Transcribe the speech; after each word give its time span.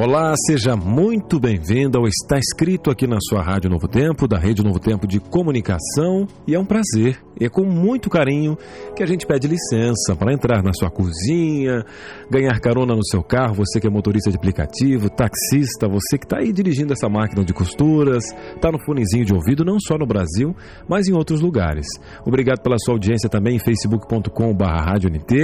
Olá, 0.00 0.32
seja 0.46 0.76
muito 0.76 1.40
bem-vindo 1.40 1.98
ao 1.98 2.06
Está 2.06 2.38
Escrito 2.38 2.88
aqui 2.88 3.04
na 3.04 3.18
sua 3.20 3.42
Rádio 3.42 3.68
Novo 3.68 3.88
Tempo, 3.88 4.28
da 4.28 4.38
Rede 4.38 4.62
Novo 4.62 4.78
Tempo 4.78 5.08
de 5.08 5.18
Comunicação. 5.18 6.24
E 6.46 6.54
é 6.54 6.60
um 6.60 6.64
prazer, 6.64 7.20
e 7.36 7.44
é 7.44 7.48
com 7.48 7.64
muito 7.64 8.08
carinho 8.08 8.56
que 8.94 9.02
a 9.02 9.06
gente 9.06 9.26
pede 9.26 9.48
licença 9.48 10.14
para 10.14 10.32
entrar 10.32 10.62
na 10.62 10.72
sua 10.72 10.88
cozinha, 10.88 11.84
ganhar 12.30 12.60
carona 12.60 12.94
no 12.94 13.04
seu 13.04 13.24
carro, 13.24 13.54
você 13.54 13.80
que 13.80 13.88
é 13.88 13.90
motorista 13.90 14.30
de 14.30 14.36
aplicativo, 14.36 15.10
taxista, 15.10 15.88
você 15.88 16.16
que 16.16 16.26
está 16.26 16.38
aí 16.38 16.52
dirigindo 16.52 16.92
essa 16.92 17.08
máquina 17.08 17.44
de 17.44 17.52
costuras, 17.52 18.22
está 18.54 18.70
no 18.70 18.78
fonezinho 18.84 19.24
de 19.24 19.34
ouvido, 19.34 19.64
não 19.64 19.80
só 19.80 19.98
no 19.98 20.06
Brasil, 20.06 20.54
mas 20.88 21.08
em 21.08 21.12
outros 21.12 21.40
lugares. 21.40 21.88
Obrigado 22.24 22.60
pela 22.60 22.76
sua 22.78 22.94
audiência 22.94 23.28
também 23.28 23.56
em 23.56 23.58
facebook.com.br. 23.58 24.30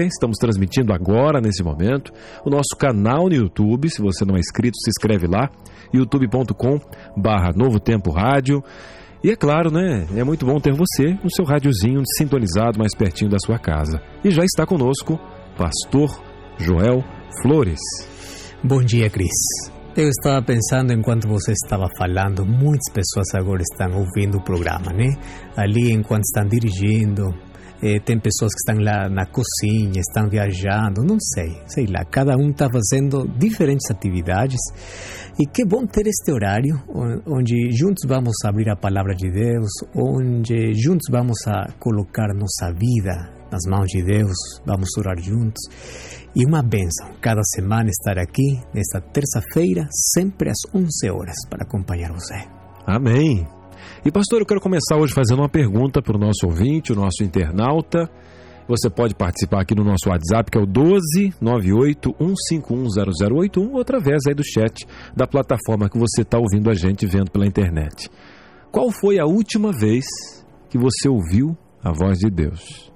Estamos 0.06 0.36
transmitindo 0.38 0.92
agora, 0.92 1.40
nesse 1.40 1.64
momento, 1.64 2.12
o 2.46 2.50
nosso 2.50 2.76
canal 2.78 3.28
no 3.28 3.34
YouTube, 3.34 3.90
se 3.90 4.00
você 4.00 4.24
não 4.24 4.36
é 4.36 4.43
inscrito, 4.44 4.76
se 4.78 4.90
inscreve 4.90 5.26
lá, 5.26 5.50
youtube.com 5.92 6.78
barra 7.16 7.50
Novo 7.54 7.80
Tempo 7.80 8.10
Rádio. 8.10 8.62
E 9.22 9.30
é 9.30 9.36
claro, 9.36 9.70
né? 9.70 10.06
É 10.14 10.22
muito 10.22 10.44
bom 10.44 10.60
ter 10.60 10.74
você 10.74 11.18
no 11.22 11.30
seu 11.30 11.44
rádiozinho 11.44 12.02
sintonizado 12.18 12.78
mais 12.78 12.94
pertinho 12.94 13.30
da 13.30 13.38
sua 13.38 13.58
casa. 13.58 14.00
E 14.22 14.30
já 14.30 14.44
está 14.44 14.66
conosco, 14.66 15.18
Pastor 15.56 16.10
Joel 16.58 17.02
Flores. 17.40 17.80
Bom 18.62 18.82
dia, 18.82 19.08
Cris. 19.08 19.30
Eu 19.96 20.08
estava 20.08 20.42
pensando 20.44 20.92
enquanto 20.92 21.28
você 21.28 21.52
estava 21.52 21.86
falando, 21.96 22.44
muitas 22.44 22.92
pessoas 22.92 23.26
agora 23.34 23.62
estão 23.62 23.96
ouvindo 23.96 24.38
o 24.38 24.42
programa, 24.42 24.92
né? 24.92 25.14
Ali 25.56 25.92
enquanto 25.92 26.24
estão 26.24 26.44
dirigindo, 26.46 27.32
eh, 27.82 28.00
tem 28.00 28.18
pessoas 28.18 28.52
que 28.52 28.60
estão 28.60 28.82
lá 28.82 29.08
na 29.08 29.26
cozinha, 29.26 30.00
estão 30.00 30.28
viajando, 30.28 31.02
não 31.02 31.18
sei, 31.20 31.60
sei 31.66 31.86
lá. 31.86 32.04
Cada 32.04 32.36
um 32.36 32.50
está 32.50 32.68
fazendo 32.70 33.28
diferentes 33.38 33.90
atividades. 33.90 34.60
E 35.38 35.46
que 35.46 35.64
bom 35.64 35.84
ter 35.84 36.06
este 36.06 36.30
horário 36.30 36.76
onde 37.26 37.70
juntos 37.72 38.04
vamos 38.06 38.36
abrir 38.44 38.70
a 38.70 38.76
palavra 38.76 39.14
de 39.16 39.30
Deus, 39.30 39.70
onde 39.94 40.72
juntos 40.74 41.08
vamos 41.10 41.38
a 41.46 41.72
colocar 41.80 42.28
nossa 42.34 42.72
vida 42.72 43.34
nas 43.50 43.66
mãos 43.68 43.86
de 43.86 44.02
Deus, 44.02 44.36
vamos 44.64 44.88
orar 44.96 45.18
juntos. 45.20 45.60
E 46.36 46.44
uma 46.44 46.62
benção 46.62 47.14
cada 47.20 47.42
semana 47.54 47.90
estar 47.90 48.18
aqui, 48.18 48.60
nesta 48.74 49.00
terça-feira, 49.00 49.86
sempre 50.12 50.50
às 50.50 50.74
11 50.74 51.10
horas, 51.10 51.36
para 51.48 51.64
acompanhar 51.64 52.12
você. 52.12 52.34
Amém. 52.86 53.46
E 54.04 54.10
pastor, 54.10 54.40
eu 54.40 54.46
quero 54.46 54.60
começar 54.60 54.96
hoje 54.96 55.14
fazendo 55.14 55.40
uma 55.40 55.48
pergunta 55.48 56.02
para 56.02 56.16
o 56.16 56.20
nosso 56.20 56.46
ouvinte, 56.46 56.92
o 56.92 56.96
nosso 56.96 57.22
internauta. 57.22 58.10
Você 58.66 58.88
pode 58.88 59.14
participar 59.14 59.60
aqui 59.60 59.74
no 59.74 59.84
nosso 59.84 60.08
WhatsApp, 60.08 60.50
que 60.50 60.56
é 60.56 60.60
o 60.60 60.66
12 60.66 61.34
98 61.40 62.14
151 62.18 62.88
0081, 63.14 63.72
ou 63.72 63.80
através 63.80 64.22
aí 64.26 64.34
do 64.34 64.42
chat 64.42 64.86
da 65.14 65.26
plataforma 65.26 65.88
que 65.88 65.98
você 65.98 66.22
está 66.22 66.38
ouvindo 66.38 66.70
a 66.70 66.74
gente 66.74 67.06
vendo 67.06 67.30
pela 67.30 67.46
internet. 67.46 68.10
Qual 68.72 68.90
foi 68.90 69.18
a 69.18 69.26
última 69.26 69.70
vez 69.70 70.04
que 70.70 70.78
você 70.78 71.08
ouviu 71.08 71.56
a 71.82 71.92
voz 71.92 72.18
de 72.18 72.30
Deus? 72.30 72.90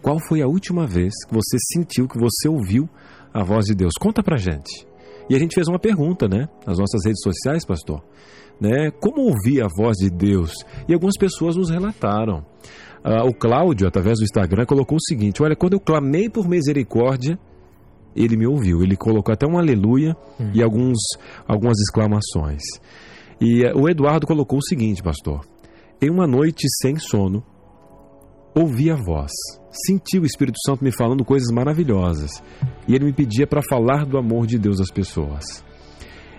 Qual 0.00 0.18
foi 0.18 0.40
a 0.40 0.46
última 0.46 0.86
vez 0.86 1.12
que 1.26 1.34
você 1.34 1.58
sentiu 1.74 2.08
que 2.08 2.18
você 2.18 2.48
ouviu 2.48 2.88
a 3.32 3.44
voz 3.44 3.66
de 3.66 3.74
Deus? 3.74 3.92
Conta 4.00 4.22
pra 4.22 4.36
gente. 4.38 4.86
E 5.28 5.36
a 5.36 5.38
gente 5.38 5.54
fez 5.54 5.68
uma 5.68 5.78
pergunta, 5.78 6.26
né? 6.26 6.48
Nas 6.66 6.78
nossas 6.78 7.04
redes 7.04 7.20
sociais, 7.22 7.64
pastor. 7.64 8.02
Né? 8.60 8.90
Como 9.00 9.22
ouvir 9.22 9.62
a 9.62 9.68
voz 9.68 9.96
de 9.96 10.10
Deus? 10.10 10.52
E 10.88 10.94
algumas 10.94 11.16
pessoas 11.16 11.56
nos 11.56 11.70
relataram. 11.70 12.44
Ah, 13.02 13.24
o 13.24 13.32
Cláudio, 13.32 13.86
através 13.86 14.18
do 14.18 14.24
Instagram, 14.24 14.66
colocou 14.66 14.96
o 14.96 15.02
seguinte: 15.02 15.42
Olha, 15.42 15.54
quando 15.54 15.74
eu 15.74 15.80
clamei 15.80 16.28
por 16.28 16.48
misericórdia, 16.48 17.38
ele 18.14 18.36
me 18.36 18.46
ouviu. 18.46 18.82
Ele 18.82 18.96
colocou 18.96 19.32
até 19.32 19.46
um 19.46 19.58
aleluia 19.58 20.16
hum. 20.40 20.50
e 20.52 20.62
alguns, 20.62 20.98
algumas 21.46 21.78
exclamações. 21.78 22.62
E 23.40 23.64
uh, 23.64 23.78
o 23.78 23.88
Eduardo 23.88 24.26
colocou 24.26 24.58
o 24.58 24.64
seguinte, 24.64 25.02
pastor: 25.02 25.40
Em 26.02 26.10
uma 26.10 26.26
noite 26.26 26.66
sem 26.82 26.96
sono, 26.96 27.44
ouvi 28.54 28.90
a 28.90 28.96
voz, 28.96 29.30
senti 29.70 30.18
o 30.18 30.24
Espírito 30.24 30.58
Santo 30.66 30.82
me 30.82 30.90
falando 30.90 31.24
coisas 31.24 31.50
maravilhosas. 31.52 32.42
E 32.88 32.94
ele 32.94 33.04
me 33.04 33.12
pedia 33.12 33.46
para 33.46 33.62
falar 33.62 34.04
do 34.04 34.18
amor 34.18 34.46
de 34.46 34.58
Deus 34.58 34.80
às 34.80 34.90
pessoas. 34.90 35.64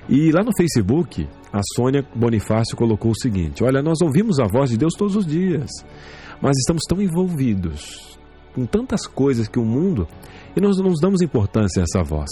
E 0.09 0.31
lá 0.31 0.43
no 0.43 0.51
Facebook, 0.57 1.29
a 1.53 1.61
Sônia 1.75 2.03
Bonifácio 2.15 2.75
colocou 2.75 3.11
o 3.11 3.19
seguinte: 3.19 3.63
Olha, 3.63 3.81
nós 3.83 4.01
ouvimos 4.01 4.39
a 4.39 4.47
voz 4.47 4.71
de 4.71 4.77
Deus 4.77 4.93
todos 4.97 5.15
os 5.15 5.25
dias, 5.25 5.69
mas 6.41 6.57
estamos 6.57 6.81
tão 6.89 6.99
envolvidos 6.99 8.17
com 8.55 8.65
tantas 8.65 9.05
coisas 9.05 9.47
que 9.47 9.59
o 9.59 9.63
mundo 9.63 10.07
e 10.55 10.59
nós 10.59 10.77
não 10.77 10.91
damos 10.99 11.21
importância 11.21 11.81
a 11.81 11.83
essa 11.83 12.03
voz. 12.03 12.29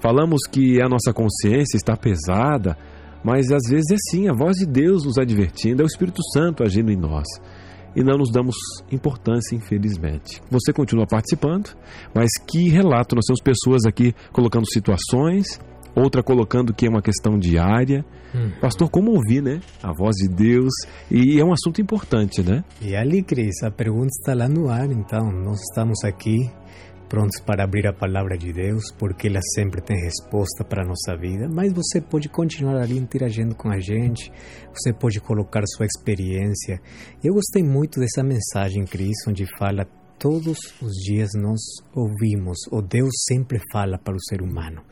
Falamos 0.00 0.42
que 0.50 0.82
a 0.82 0.88
nossa 0.88 1.12
consciência 1.12 1.76
está 1.76 1.96
pesada, 1.96 2.76
mas 3.24 3.50
às 3.50 3.68
vezes 3.68 3.90
é 3.90 3.96
sim 4.10 4.28
a 4.28 4.34
voz 4.34 4.58
de 4.58 4.66
Deus 4.66 5.04
nos 5.04 5.18
advertindo, 5.18 5.82
é 5.82 5.84
o 5.84 5.88
Espírito 5.88 6.22
Santo 6.32 6.62
agindo 6.62 6.92
em 6.92 6.96
nós. 6.96 7.26
E 7.96 8.04
não 8.04 8.18
nos 8.18 8.30
damos 8.30 8.54
importância, 8.92 9.56
infelizmente. 9.56 10.40
Você 10.50 10.72
continua 10.72 11.06
participando, 11.06 11.74
mas 12.14 12.28
que 12.46 12.68
relato? 12.68 13.16
Nós 13.16 13.24
temos 13.24 13.42
pessoas 13.42 13.86
aqui 13.86 14.14
colocando 14.30 14.70
situações, 14.70 15.58
outra 15.94 16.22
colocando 16.22 16.74
que 16.74 16.86
é 16.86 16.88
uma 16.88 17.02
questão 17.02 17.38
diária. 17.38 18.04
Hum. 18.34 18.50
Pastor, 18.60 18.90
como 18.90 19.12
ouvir, 19.12 19.42
né? 19.42 19.60
A 19.82 19.92
voz 19.92 20.16
de 20.16 20.28
Deus. 20.28 20.72
E 21.10 21.40
é 21.40 21.44
um 21.44 21.52
assunto 21.52 21.80
importante, 21.80 22.42
né? 22.42 22.64
E 22.80 22.94
ali, 22.94 23.22
Cris, 23.22 23.62
a 23.62 23.70
pergunta 23.70 24.08
está 24.08 24.34
lá 24.34 24.48
no 24.48 24.68
ar, 24.68 24.90
então. 24.90 25.30
Nós 25.30 25.60
estamos 25.60 26.04
aqui 26.04 26.50
prontos 27.08 27.40
para 27.40 27.64
abrir 27.64 27.86
a 27.86 27.92
palavra 27.92 28.36
de 28.36 28.52
Deus, 28.52 28.92
porque 28.98 29.28
ela 29.28 29.40
sempre 29.54 29.80
tem 29.80 29.96
resposta 29.96 30.62
para 30.62 30.82
a 30.82 30.86
nossa 30.86 31.16
vida. 31.16 31.48
Mas 31.48 31.72
você 31.72 32.00
pode 32.00 32.28
continuar 32.28 32.76
ali 32.76 32.98
interagindo 32.98 33.54
com 33.54 33.70
a 33.70 33.80
gente, 33.80 34.30
você 34.72 34.92
pode 34.92 35.20
colocar 35.20 35.62
sua 35.66 35.86
experiência. 35.86 36.80
Eu 37.24 37.34
gostei 37.34 37.62
muito 37.62 37.98
dessa 37.98 38.22
mensagem, 38.22 38.84
Cris, 38.84 39.16
onde 39.26 39.46
fala 39.58 39.86
todos 40.18 40.58
os 40.82 40.92
dias 41.04 41.30
nós 41.34 41.60
ouvimos, 41.94 42.58
ou 42.70 42.82
Deus 42.82 43.10
sempre 43.28 43.60
fala 43.72 43.96
para 43.98 44.16
o 44.16 44.22
ser 44.28 44.42
humano. 44.42 44.82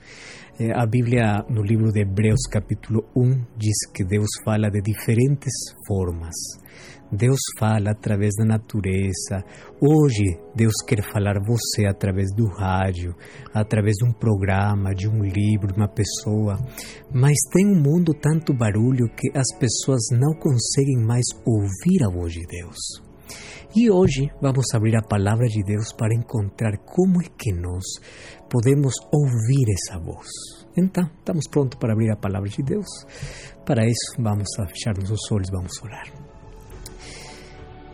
É, 0.59 0.73
a 0.73 0.87
Bíblia, 0.87 1.45
no 1.51 1.61
livro 1.61 1.93
de 1.93 2.01
Hebreus, 2.01 2.41
capítulo 2.51 3.05
1, 3.15 3.45
diz 3.59 3.77
que 3.93 4.03
Deus 4.03 4.29
fala 4.43 4.71
de 4.71 4.81
diferentes 4.81 5.53
formas. 5.87 6.35
Deus 7.13 7.39
fala 7.59 7.91
através 7.91 8.33
da 8.39 8.47
natureza. 8.47 9.45
Hoje, 9.79 10.41
Deus 10.55 10.73
quer 10.89 11.03
falar 11.13 11.35
você 11.47 11.85
através 11.85 12.35
do 12.35 12.47
rádio, 12.47 13.15
através 13.53 13.97
de 13.97 14.09
um 14.09 14.13
programa, 14.15 14.95
de 14.95 15.07
um 15.07 15.23
livro, 15.23 15.75
de 15.75 15.79
uma 15.79 15.89
pessoa. 15.89 16.59
Mas 17.13 17.37
tem 17.53 17.67
um 17.67 17.79
mundo 17.79 18.15
tanto 18.15 18.55
barulho 18.55 19.11
que 19.15 19.29
as 19.37 19.55
pessoas 19.59 20.05
não 20.11 20.33
conseguem 20.41 21.05
mais 21.05 21.27
ouvir 21.45 22.03
a 22.03 22.11
voz 22.11 22.33
de 22.33 22.47
Deus. 22.47 23.06
E 23.79 23.91
hoje 23.91 24.31
vamos 24.41 24.65
abrir 24.73 24.97
a 24.97 25.03
palavra 25.03 25.47
de 25.49 25.63
Deus 25.63 25.93
para 25.93 26.15
encontrar 26.15 26.79
como 26.79 27.21
é 27.21 27.27
que 27.27 27.53
nós 27.53 27.85
podemos 28.49 28.95
ouvir 29.13 29.67
essa 29.69 29.99
voz. 29.99 30.27
Então, 30.75 31.05
estamos 31.19 31.47
prontos 31.47 31.79
para 31.79 31.93
abrir 31.93 32.11
a 32.11 32.17
palavra 32.17 32.49
de 32.49 32.63
Deus. 32.63 32.87
Para 33.67 33.85
isso, 33.85 34.17
vamos 34.19 34.49
fechar 34.69 34.97
nossos 34.97 35.31
olhos, 35.31 35.51
vamos 35.53 35.79
orar. 35.83 36.07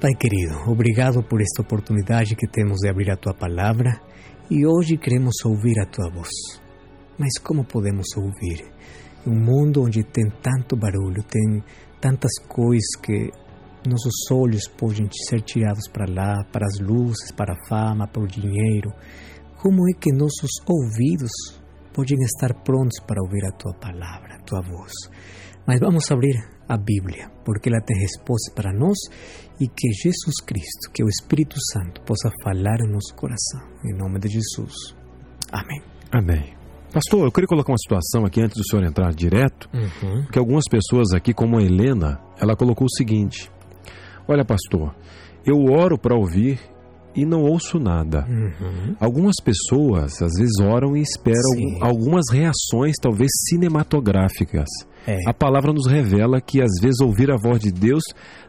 Pai 0.01 0.15
querido, 0.15 0.71
obrigado 0.71 1.21
por 1.21 1.43
esta 1.43 1.63
oportunidade 1.63 2.37
que 2.37 2.47
temos 2.47 2.79
de 2.79 2.89
abrir 2.89 3.11
a 3.11 3.17
tua 3.17 3.35
palavra 3.35 4.01
e 4.49 4.65
hoje 4.65 4.97
queremos 4.97 5.35
ouvir 5.45 5.81
a 5.81 5.87
tua 5.87 6.09
voz. 6.11 6.31
Mas 7.19 7.39
como 7.43 7.65
podemos 7.65 8.07
ouvir? 8.17 8.71
Um 9.27 9.35
mundo 9.35 9.83
onde 9.83 10.05
tem 10.05 10.31
tanto 10.41 10.77
barulho, 10.77 11.25
tem 11.25 11.61
tantas 12.01 12.39
coisas 12.47 12.95
que 13.03 13.33
nossos 13.89 14.31
olhos 14.31 14.69
podem 14.69 15.09
ser 15.29 15.41
tirados 15.43 15.89
para 15.93 16.07
lá, 16.09 16.45
para 16.53 16.67
as 16.67 16.79
luzes, 16.81 17.33
para 17.33 17.55
a 17.55 17.69
fama, 17.69 18.07
para 18.07 18.23
o 18.23 18.27
dinheiro. 18.27 18.91
Como 19.61 19.89
é 19.89 19.99
que 19.99 20.13
nossos 20.13 20.51
ouvidos 20.67 21.31
podem 21.93 22.19
estar 22.23 22.53
prontos 22.63 22.99
para 23.07 23.23
ouvir 23.23 23.45
a 23.47 23.53
tua 23.53 23.73
palavra, 23.75 24.37
a 24.37 24.43
tua 24.45 24.61
voz? 24.61 24.93
Mas 25.67 25.79
vamos 25.81 26.11
abrir 26.11 26.37
a 26.69 26.77
Bíblia, 26.77 27.31
porque 27.45 27.69
ela 27.69 27.81
tem 27.81 27.97
resposta 28.01 28.53
para 28.55 28.73
nós 28.73 28.97
e 29.61 29.69
que 29.69 29.93
Jesus 29.93 30.37
Cristo, 30.45 30.91
que 30.93 31.03
é 31.03 31.05
o 31.05 31.09
Espírito 31.09 31.57
Santo, 31.73 32.01
possa 32.03 32.31
falar 32.43 32.81
em 32.81 32.91
nosso 32.91 33.15
coração. 33.15 33.61
Em 33.85 33.97
nome 33.97 34.19
de 34.19 34.29
Jesus. 34.29 34.75
Amém. 35.53 35.83
Amém. 36.11 36.55
Pastor, 36.93 37.25
eu 37.25 37.33
queria 37.33 37.49
colocar 37.49 37.73
uma 37.73 37.79
situação 37.79 38.25
aqui 38.27 38.41
antes 38.43 38.57
do 38.57 38.65
senhor 38.69 38.85
entrar 38.85 39.15
direto, 39.15 39.69
Uhum. 39.73 40.27
que 40.31 40.39
algumas 40.39 40.65
pessoas 40.69 41.13
aqui, 41.15 41.33
como 41.33 41.59
a 41.59 41.63
Helena, 41.63 42.21
ela 42.39 42.55
colocou 42.57 42.87
o 42.87 42.91
seguinte: 42.97 43.51
Olha, 44.29 44.45
pastor, 44.45 44.95
eu 45.45 45.57
oro 45.73 45.99
para 45.99 46.17
ouvir 46.17 46.59
e 47.15 47.27
não 47.27 47.43
ouço 47.43 47.79
nada. 47.79 48.25
Uhum. 48.29 48.95
Algumas 48.99 49.35
pessoas 49.45 50.23
às 50.23 50.33
vezes 50.39 50.59
oram 50.61 50.97
e 50.97 51.03
esperam 51.03 51.53
algum- 51.53 51.85
algumas 51.85 52.25
reações, 52.33 52.95
talvez 53.01 53.31
cinematográficas. 53.49 54.69
É. 55.07 55.19
A 55.29 55.35
palavra 55.35 55.73
nos 55.73 55.91
revela 55.91 56.41
que 56.41 56.63
às 56.63 56.71
vezes 56.81 57.01
ouvir 57.01 57.29
a 57.31 57.37
voz 57.37 57.61
de 57.61 57.73
Deus 57.73 58.05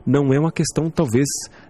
não 0.05 0.31
é 0.33 0.39
uma 0.39 0.51
questão 0.51 0.87
talvez 0.89 1.25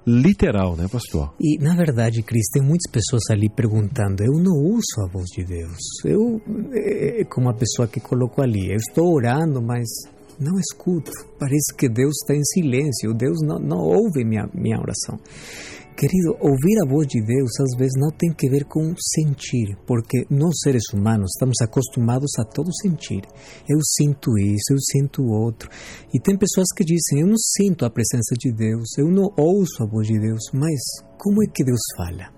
literal, 0.05 0.75
né, 0.75 0.87
pastor? 0.91 1.33
E, 1.39 1.57
na 1.57 1.73
verdade, 1.73 2.21
Cris, 2.21 2.49
tem 2.51 2.61
muitas 2.61 2.91
pessoas 2.91 3.23
ali 3.31 3.49
perguntando: 3.49 4.21
eu 4.23 4.33
não 4.43 4.51
ouço 4.61 5.01
a 5.01 5.09
voz 5.11 5.27
de 5.29 5.45
Deus. 5.45 5.77
Eu, 6.03 6.41
é, 6.73 7.21
é 7.21 7.23
como 7.23 7.49
a 7.49 7.53
pessoa 7.53 7.87
que 7.87 8.01
colocou 8.01 8.43
ali, 8.43 8.69
eu 8.71 8.75
estou 8.75 9.13
orando, 9.13 9.61
mas 9.61 9.87
não 10.39 10.59
escuto. 10.59 11.11
Parece 11.39 11.73
que 11.77 11.89
Deus 11.89 12.13
está 12.21 12.35
em 12.35 12.43
silêncio, 12.43 13.13
Deus 13.13 13.39
não, 13.41 13.59
não 13.59 13.79
ouve 13.79 14.23
minha, 14.23 14.49
minha 14.53 14.79
oração. 14.79 15.17
Querido, 15.95 16.35
ouvir 16.39 16.81
a 16.83 16.89
voz 16.89 17.07
de 17.07 17.21
Deus 17.23 17.51
às 17.59 17.77
vezes 17.77 17.93
não 17.95 18.09
tem 18.09 18.33
que 18.33 18.49
ver 18.49 18.65
com 18.65 18.95
sentir, 18.97 19.77
porque 19.85 20.25
nós 20.27 20.55
seres 20.63 20.83
humanos 20.91 21.29
estamos 21.35 21.55
acostumados 21.61 22.31
a 22.39 22.43
todo 22.43 22.73
sentir. 22.81 23.21
Eu 23.69 23.77
sinto 23.95 24.31
isso, 24.39 24.73
eu 24.73 24.79
sinto 24.79 25.23
outro. 25.23 25.69
E 26.11 26.19
tem 26.19 26.35
pessoas 26.35 26.67
que 26.75 26.83
dizem: 26.83 27.21
Eu 27.21 27.27
não 27.27 27.37
sinto 27.37 27.85
a 27.85 27.91
presença 27.91 28.33
de 28.39 28.51
Deus, 28.51 28.97
eu 28.97 29.07
não 29.07 29.31
ouço 29.37 29.83
a 29.83 29.85
voz 29.85 30.07
de 30.07 30.19
Deus, 30.19 30.41
mas 30.51 30.81
como 31.17 31.43
é 31.43 31.47
que 31.47 31.63
Deus 31.63 31.81
fala? 31.95 32.33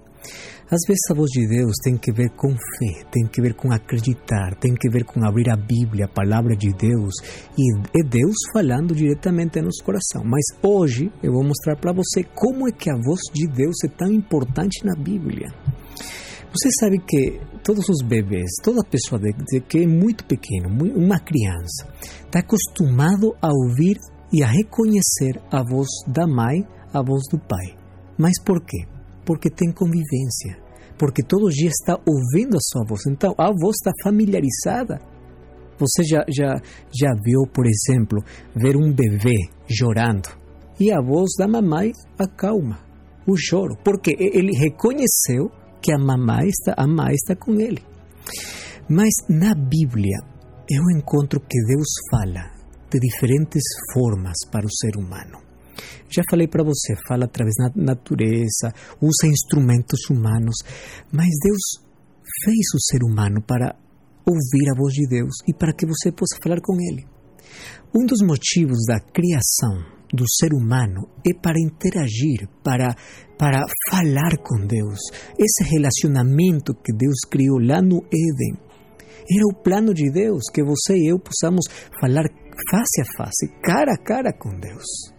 Às 0.66 0.82
vezes 0.88 1.02
a 1.12 1.14
voz 1.14 1.30
de 1.30 1.48
Deus 1.48 1.74
tem 1.84 1.96
que 1.96 2.12
ver 2.12 2.30
com 2.32 2.50
fé, 2.50 3.06
tem 3.12 3.28
que 3.28 3.40
ver 3.40 3.54
com 3.54 3.72
acreditar, 3.72 4.56
tem 4.60 4.74
que 4.74 4.90
ver 4.90 5.04
com 5.06 5.24
abrir 5.24 5.50
a 5.52 5.56
Bíblia, 5.56 6.06
a 6.06 6.08
palavra 6.08 6.56
de 6.56 6.74
Deus, 6.74 7.14
e 7.56 8.00
é 8.00 8.04
Deus 8.04 8.36
falando 8.52 8.96
diretamente 8.96 9.60
no 9.60 9.66
nosso 9.66 9.84
coração. 9.84 10.24
Mas 10.26 10.44
hoje 10.64 11.12
eu 11.22 11.32
vou 11.34 11.44
mostrar 11.44 11.76
para 11.76 11.94
você 11.94 12.24
como 12.24 12.68
é 12.68 12.72
que 12.72 12.90
a 12.90 12.96
voz 12.96 13.20
de 13.32 13.48
Deus 13.48 13.76
é 13.86 13.88
tão 13.90 14.12
importante 14.12 14.84
na 14.84 14.96
Bíblia. 14.96 15.48
Você 16.52 16.70
sabe 16.80 16.98
que 17.00 17.40
todos 17.64 17.88
os 17.88 18.02
bebês, 18.04 18.50
toda 18.64 18.82
pessoa 18.84 19.22
de, 19.22 19.34
de 19.34 19.60
que 19.62 19.84
é 19.84 19.88
muito 19.88 20.26
pequeno, 20.26 20.70
mui- 20.70 20.94
uma 20.96 21.20
criança, 21.20 21.88
está 22.26 22.40
acostumado 22.40 23.36
a 23.42 23.50
ouvir 23.50 23.98
e 24.34 24.42
a 24.42 24.48
reconhecer 24.48 25.40
a 25.52 25.62
voz 25.64 25.88
da 26.08 26.26
mãe, 26.26 26.66
a 26.92 27.04
voz 27.04 27.22
do 27.30 27.38
pai. 27.38 27.78
Mas 28.18 28.42
por 28.44 28.62
quê? 28.62 28.88
Porque 29.26 29.50
tem 29.50 29.72
convivência. 29.72 30.58
Porque 30.98 31.22
todo 31.24 31.50
dia 31.50 31.70
está 31.70 32.00
ouvindo 32.06 32.56
a 32.56 32.62
sua 32.62 32.84
voz. 32.88 33.02
Então 33.08 33.34
a 33.38 33.48
voz 33.48 33.76
está 33.76 33.92
familiarizada. 34.04 35.02
Você 35.78 36.04
já, 36.04 36.24
já, 36.30 36.56
já 36.94 37.14
viu, 37.22 37.44
por 37.54 37.66
exemplo, 37.66 38.24
ver 38.56 38.78
um 38.78 38.94
bebê 38.94 39.36
chorando 39.68 40.30
e 40.80 40.92
a 40.92 41.02
voz 41.02 41.32
da 41.38 41.48
mamãe 41.48 41.92
acalma 42.18 42.80
o 43.28 43.36
choro, 43.38 43.76
porque 43.84 44.16
ele 44.20 44.56
reconheceu 44.58 45.50
que 45.82 45.92
a 45.92 45.98
mamãe 45.98 46.48
está, 46.48 46.74
a 46.78 46.88
mãe 46.88 47.14
está 47.14 47.36
com 47.36 47.54
ele. 47.60 47.82
Mas 48.90 49.14
na 49.30 49.56
Bíblia 49.56 50.18
eu 50.70 50.84
encontro 50.98 51.40
que 51.40 51.58
Deus 51.68 51.88
fala 52.12 52.52
de 52.90 53.00
diferentes 53.00 53.64
formas 53.94 54.36
para 54.52 54.66
o 54.66 54.72
ser 54.72 54.96
humano. 54.98 55.45
Já 56.10 56.22
falei 56.30 56.48
para 56.48 56.64
você, 56.64 56.96
fala 57.08 57.26
através 57.26 57.54
da 57.56 57.72
natureza, 57.76 58.74
usa 59.02 59.28
instrumentos 59.28 60.10
humanos, 60.10 60.56
mas 61.12 61.30
Deus 61.44 61.86
fez 62.44 62.66
o 62.76 62.80
ser 62.80 63.04
humano 63.04 63.42
para 63.42 63.76
ouvir 64.26 64.70
a 64.72 64.78
voz 64.78 64.94
de 64.94 65.08
Deus 65.08 65.34
e 65.48 65.54
para 65.54 65.74
que 65.74 65.86
você 65.86 66.12
possa 66.12 66.38
falar 66.42 66.60
com 66.62 66.76
Ele. 66.82 67.06
Um 67.94 68.06
dos 68.06 68.20
motivos 68.26 68.80
da 68.88 69.00
criação 69.00 69.96
do 70.14 70.26
ser 70.28 70.54
humano 70.54 71.08
é 71.26 71.34
para 71.34 71.60
interagir, 71.60 72.48
para, 72.64 72.96
para 73.38 73.62
falar 73.90 74.38
com 74.38 74.66
Deus. 74.66 75.00
Esse 75.38 75.64
relacionamento 75.70 76.74
que 76.74 76.94
Deus 76.94 77.20
criou 77.30 77.60
lá 77.60 77.82
no 77.82 78.04
Éden 78.12 78.58
era 79.28 79.48
o 79.48 79.64
plano 79.64 79.94
de 79.94 80.12
Deus, 80.12 80.44
que 80.54 80.64
você 80.64 80.96
e 80.96 81.12
eu 81.12 81.20
possamos 81.20 81.66
falar 82.00 82.26
face 82.70 83.02
a 83.02 83.18
face, 83.18 83.48
cara 83.64 83.94
a 83.94 83.98
cara 83.98 84.32
com 84.32 84.50
Deus. 84.60 85.15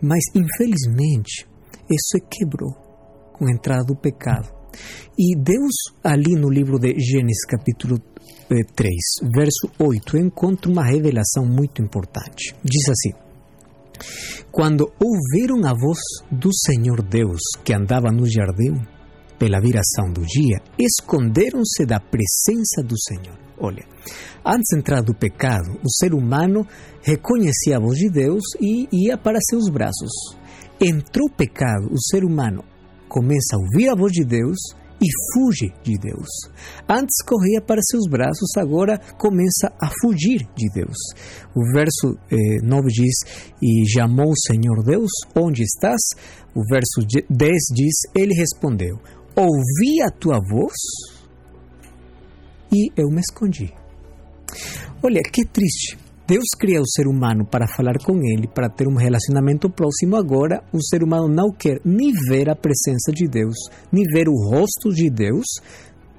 Mas, 0.00 0.22
infelizmente, 0.34 1.46
isso 1.90 2.24
quebrou 2.30 2.72
com 3.32 3.46
a 3.46 3.52
entrada 3.52 3.84
do 3.84 3.96
pecado. 3.96 4.48
E 5.18 5.36
Deus, 5.36 5.74
ali 6.02 6.34
no 6.34 6.50
livro 6.50 6.78
de 6.78 6.98
Gênesis, 6.98 7.44
capítulo 7.46 8.00
eh, 8.50 8.64
3, 8.74 8.94
verso 9.34 9.70
8, 9.78 10.18
encontra 10.18 10.70
uma 10.70 10.84
revelação 10.84 11.44
muito 11.46 11.82
importante. 11.82 12.54
Diz 12.64 12.88
assim: 12.88 13.12
Quando 14.50 14.92
ouviram 14.98 15.64
a 15.66 15.72
voz 15.72 16.00
do 16.30 16.50
Senhor 16.52 17.02
Deus 17.02 17.40
que 17.64 17.72
andava 17.72 18.10
no 18.10 18.26
jardim, 18.26 18.74
pela 19.38 19.60
viração 19.60 20.12
do 20.12 20.22
dia, 20.22 20.60
esconderam-se 20.78 21.84
da 21.86 22.00
presença 22.00 22.82
do 22.82 22.98
Senhor. 22.98 23.43
Olha, 23.64 23.82
antes 24.44 24.66
de 24.70 24.78
entrar 24.78 25.00
do 25.00 25.14
pecado, 25.14 25.80
o 25.82 25.90
ser 25.90 26.12
humano 26.12 26.66
reconhecia 27.00 27.78
a 27.78 27.80
voz 27.80 27.96
de 27.96 28.10
Deus 28.10 28.42
e 28.60 28.86
ia 28.92 29.16
para 29.16 29.38
seus 29.48 29.70
braços. 29.70 30.12
Entrou 30.78 31.28
o 31.28 31.34
pecado, 31.34 31.86
o 31.90 31.98
ser 32.10 32.24
humano 32.24 32.62
começa 33.08 33.56
a 33.56 33.58
ouvir 33.58 33.88
a 33.88 33.94
voz 33.94 34.12
de 34.12 34.22
Deus 34.22 34.58
e 35.00 35.06
fuge 35.32 35.72
de 35.82 35.98
Deus. 35.98 36.28
Antes 36.86 37.22
corria 37.24 37.62
para 37.62 37.80
seus 37.88 38.06
braços, 38.06 38.50
agora 38.58 38.98
começa 39.18 39.72
a 39.80 39.88
fugir 40.02 40.46
de 40.54 40.68
Deus. 40.74 40.96
O 41.54 41.64
verso 41.72 42.18
eh, 42.30 42.60
9 42.62 42.88
diz: 42.88 43.14
E 43.62 43.88
chamou 43.88 44.30
o 44.30 44.52
Senhor 44.52 44.84
Deus, 44.84 45.10
onde 45.34 45.62
estás? 45.62 46.00
O 46.54 46.60
verso 46.68 47.00
10 47.30 47.52
diz: 47.74 47.94
Ele 48.14 48.34
respondeu: 48.34 48.98
Ouvi 49.34 50.02
a 50.02 50.10
tua 50.10 50.38
voz 50.38 50.74
e 52.74 52.90
eu 52.96 53.08
me 53.08 53.20
escondi. 53.20 53.72
Olha, 55.02 55.22
que 55.22 55.44
triste. 55.44 55.96
Deus 56.26 56.44
cria 56.58 56.80
o 56.80 56.88
ser 56.88 57.06
humano 57.06 57.44
para 57.44 57.66
falar 57.66 57.98
com 58.02 58.16
ele, 58.16 58.48
para 58.48 58.70
ter 58.70 58.88
um 58.88 58.96
relacionamento 58.96 59.68
próximo. 59.68 60.16
Agora, 60.16 60.64
o 60.72 60.82
ser 60.82 61.02
humano 61.02 61.28
não 61.28 61.52
quer 61.52 61.80
nem 61.84 62.12
ver 62.28 62.48
a 62.48 62.56
presença 62.56 63.12
de 63.12 63.28
Deus, 63.28 63.54
nem 63.92 64.04
ver 64.04 64.26
o 64.28 64.50
rosto 64.50 64.90
de 64.90 65.10
Deus, 65.10 65.44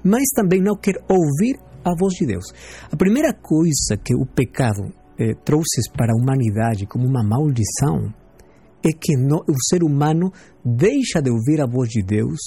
mas 0.04 0.22
também 0.34 0.62
não 0.62 0.76
quer 0.76 0.94
ouvir 1.08 1.58
a 1.84 1.90
voz 1.98 2.14
de 2.14 2.24
Deus. 2.24 2.44
A 2.90 2.96
primeira 2.96 3.32
coisa 3.34 3.96
que 4.02 4.14
o 4.14 4.24
pecado 4.24 4.92
eh, 5.18 5.34
trouxe 5.44 5.82
para 5.96 6.12
a 6.12 6.16
humanidade 6.16 6.86
como 6.86 7.04
uma 7.04 7.24
maldição 7.24 8.14
é 8.84 8.92
que 8.92 9.16
no, 9.16 9.38
o 9.38 9.54
ser 9.68 9.82
humano 9.82 10.30
deixa 10.64 11.20
de 11.20 11.30
ouvir 11.30 11.60
a 11.60 11.66
voz 11.66 11.88
de 11.88 12.02
Deus 12.04 12.38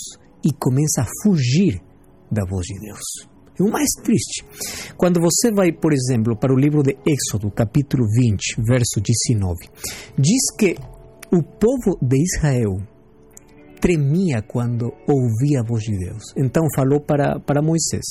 e 0.45 0.53
começa 0.53 1.01
a 1.01 1.07
fugir 1.23 1.81
da 2.31 2.45
voz 2.45 2.65
de 2.65 2.79
Deus. 2.79 3.38
E 3.59 3.63
o 3.63 3.69
mais 3.69 3.89
triste, 4.03 4.45
quando 4.95 5.19
você 5.19 5.51
vai, 5.51 5.71
por 5.71 5.91
exemplo, 5.93 6.35
para 6.35 6.53
o 6.53 6.57
livro 6.57 6.81
de 6.81 6.97
Êxodo, 7.05 7.51
capítulo 7.51 8.05
20, 8.07 8.61
verso 8.61 9.01
19, 9.01 9.55
diz 10.17 10.41
que 10.57 10.75
o 11.31 11.43
povo 11.43 11.97
de 12.01 12.17
Israel 12.17 12.81
tremia 13.79 14.41
quando 14.41 14.93
ouvia 15.07 15.61
a 15.61 15.63
voz 15.63 15.83
de 15.83 15.97
Deus. 15.97 16.23
Então 16.37 16.63
falou 16.75 16.99
para, 16.99 17.39
para 17.39 17.61
Moisés: 17.61 18.05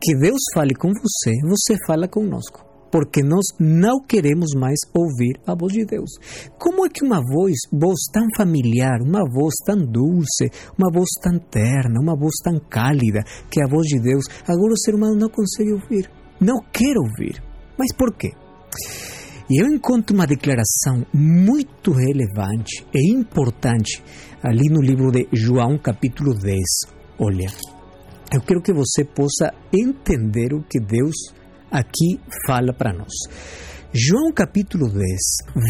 Que 0.00 0.14
Deus 0.14 0.40
fale 0.54 0.74
com 0.74 0.88
você, 0.88 1.34
você 1.46 1.76
fala 1.86 2.08
conosco 2.08 2.67
porque 2.90 3.22
nós 3.22 3.44
não 3.58 4.00
queremos 4.00 4.50
mais 4.56 4.78
ouvir 4.94 5.38
a 5.46 5.54
voz 5.54 5.72
de 5.72 5.84
Deus. 5.84 6.10
Como 6.58 6.84
é 6.84 6.88
que 6.88 7.04
uma 7.04 7.20
voz, 7.20 7.54
voz 7.72 7.98
tão 8.12 8.26
familiar, 8.36 9.00
uma 9.02 9.22
voz 9.30 9.54
tão 9.64 9.76
dulce, 9.76 10.50
uma 10.78 10.90
voz 10.92 11.08
tão 11.22 11.38
terna, 11.38 12.00
uma 12.00 12.16
voz 12.16 12.34
tão 12.42 12.58
cálida, 12.58 13.22
que 13.50 13.60
é 13.60 13.64
a 13.64 13.68
voz 13.68 13.86
de 13.86 14.00
Deus, 14.00 14.24
agora 14.42 14.72
o 14.72 14.78
ser 14.78 14.94
humano 14.94 15.14
não 15.14 15.28
consegue 15.28 15.72
ouvir, 15.72 16.10
não 16.40 16.58
quer 16.72 16.96
ouvir? 16.96 17.42
Mas 17.78 17.94
por 17.94 18.14
quê? 18.16 18.32
E 19.50 19.62
eu 19.62 19.66
encontro 19.66 20.14
uma 20.14 20.26
declaração 20.26 21.06
muito 21.14 21.92
relevante 21.92 22.84
e 22.94 23.14
importante 23.14 24.02
ali 24.42 24.68
no 24.68 24.82
livro 24.82 25.10
de 25.10 25.26
João, 25.32 25.78
capítulo 25.78 26.34
10. 26.34 26.58
Olha, 27.18 27.50
eu 28.30 28.42
quero 28.42 28.60
que 28.60 28.74
você 28.74 29.04
possa 29.04 29.54
entender 29.72 30.52
o 30.52 30.62
que 30.62 30.78
Deus 30.78 31.14
aqui 31.70 32.20
fala 32.46 32.72
para 32.72 32.92
nós. 32.92 33.12
João 33.92 34.32
capítulo 34.32 34.90
10, 34.90 35.02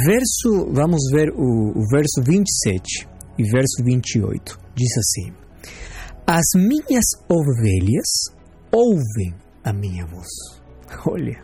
verso, 0.07 0.73
vamos 0.73 1.03
ver 1.13 1.31
o, 1.31 1.79
o, 1.79 1.83
verso 1.91 2.21
27 2.23 3.09
e 3.39 3.45
verso 3.45 3.85
28, 3.85 4.59
diz 4.75 4.91
assim: 4.99 5.33
As 6.27 6.47
minhas 6.57 7.05
ovelhas 7.29 8.37
ouvem 8.73 9.35
a 9.63 9.73
minha 9.73 10.05
voz. 10.07 10.29
Olha, 11.07 11.41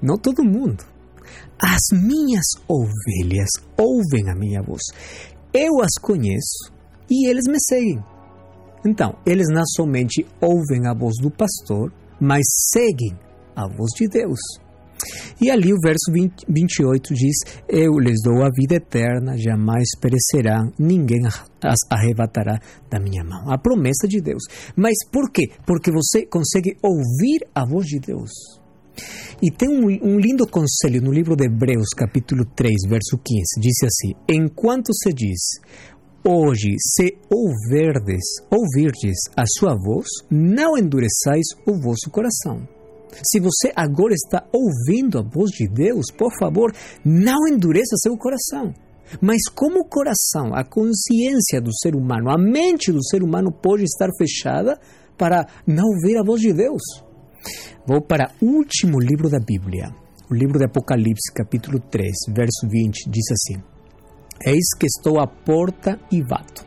não 0.00 0.16
todo 0.16 0.42
mundo. 0.42 0.82
As 1.60 1.82
minhas 1.92 2.46
ovelhas 2.66 3.50
ouvem 3.76 4.30
a 4.30 4.34
minha 4.34 4.62
voz. 4.62 4.82
Eu 5.52 5.80
as 5.82 6.00
conheço 6.00 6.72
e 7.08 7.28
eles 7.28 7.44
me 7.46 7.58
seguem. 7.60 8.02
Então, 8.84 9.14
eles 9.24 9.46
não 9.48 9.62
somente 9.76 10.26
ouvem 10.40 10.88
a 10.88 10.94
voz 10.94 11.14
do 11.20 11.30
pastor, 11.30 11.92
mas 12.18 12.42
seguem 12.72 13.16
a 13.54 13.66
voz 13.66 13.90
de 13.96 14.08
Deus. 14.08 14.38
E 15.40 15.50
ali 15.50 15.72
o 15.72 15.80
verso 15.82 16.12
20, 16.12 16.46
28 16.48 17.14
diz: 17.14 17.36
Eu 17.68 17.98
lhes 17.98 18.22
dou 18.22 18.44
a 18.44 18.48
vida 18.56 18.76
eterna, 18.76 19.36
jamais 19.36 19.88
perecerão, 20.00 20.72
ninguém 20.78 21.26
as 21.62 21.80
arrebatará 21.90 22.60
da 22.88 23.00
minha 23.00 23.24
mão. 23.24 23.50
A 23.50 23.58
promessa 23.58 24.06
de 24.06 24.20
Deus. 24.20 24.42
Mas 24.76 24.94
por 25.10 25.30
quê? 25.30 25.50
Porque 25.66 25.90
você 25.90 26.24
consegue 26.26 26.76
ouvir 26.82 27.46
a 27.54 27.66
voz 27.66 27.86
de 27.86 27.98
Deus. 27.98 28.30
E 29.40 29.50
tem 29.50 29.68
um, 29.68 29.86
um, 29.86 30.18
lindo 30.18 30.46
conselho 30.46 31.02
no 31.02 31.10
livro 31.10 31.34
de 31.34 31.46
Hebreus, 31.46 31.88
capítulo 31.96 32.44
3, 32.44 32.72
verso 32.88 33.18
15. 33.18 33.60
Diz 33.60 33.76
assim: 33.82 34.14
Enquanto 34.28 34.92
se 34.94 35.12
diz, 35.12 35.40
hoje, 36.24 36.76
se 36.78 37.16
ouverdes, 37.28 38.22
ouvirdes 38.50 39.16
a 39.36 39.44
sua 39.58 39.74
voz, 39.74 40.06
não 40.30 40.78
endureçais 40.78 41.46
o 41.66 41.80
vosso 41.80 42.08
coração. 42.10 42.68
Se 43.24 43.40
você 43.40 43.72
agora 43.76 44.14
está 44.14 44.46
ouvindo 44.52 45.18
a 45.18 45.22
voz 45.22 45.50
de 45.50 45.68
Deus, 45.68 46.06
por 46.16 46.32
favor, 46.38 46.72
não 47.04 47.46
endureça 47.48 47.96
seu 47.96 48.16
coração. 48.16 48.72
Mas 49.20 49.42
como 49.54 49.80
o 49.80 49.88
coração, 49.88 50.54
a 50.54 50.64
consciência 50.64 51.60
do 51.60 51.70
ser 51.76 51.94
humano, 51.94 52.30
a 52.30 52.38
mente 52.38 52.90
do 52.90 53.04
ser 53.04 53.22
humano 53.22 53.52
pode 53.52 53.84
estar 53.84 54.08
fechada 54.16 54.78
para 55.18 55.46
não 55.66 55.84
ouvir 55.84 56.16
a 56.16 56.24
voz 56.24 56.40
de 56.40 56.52
Deus? 56.52 56.82
Vou 57.86 58.00
para 58.00 58.32
o 58.40 58.46
último 58.46 58.98
livro 58.98 59.28
da 59.28 59.38
Bíblia, 59.38 59.90
o 60.30 60.34
livro 60.34 60.58
de 60.58 60.64
Apocalipse, 60.64 61.32
capítulo 61.34 61.78
3, 61.78 62.10
verso 62.28 62.66
20, 62.70 63.10
diz 63.10 63.24
assim: 63.32 63.62
Eis 64.46 64.72
que 64.78 64.86
estou 64.86 65.20
à 65.20 65.26
porta 65.26 66.00
e 66.10 66.22
bato. 66.22 66.64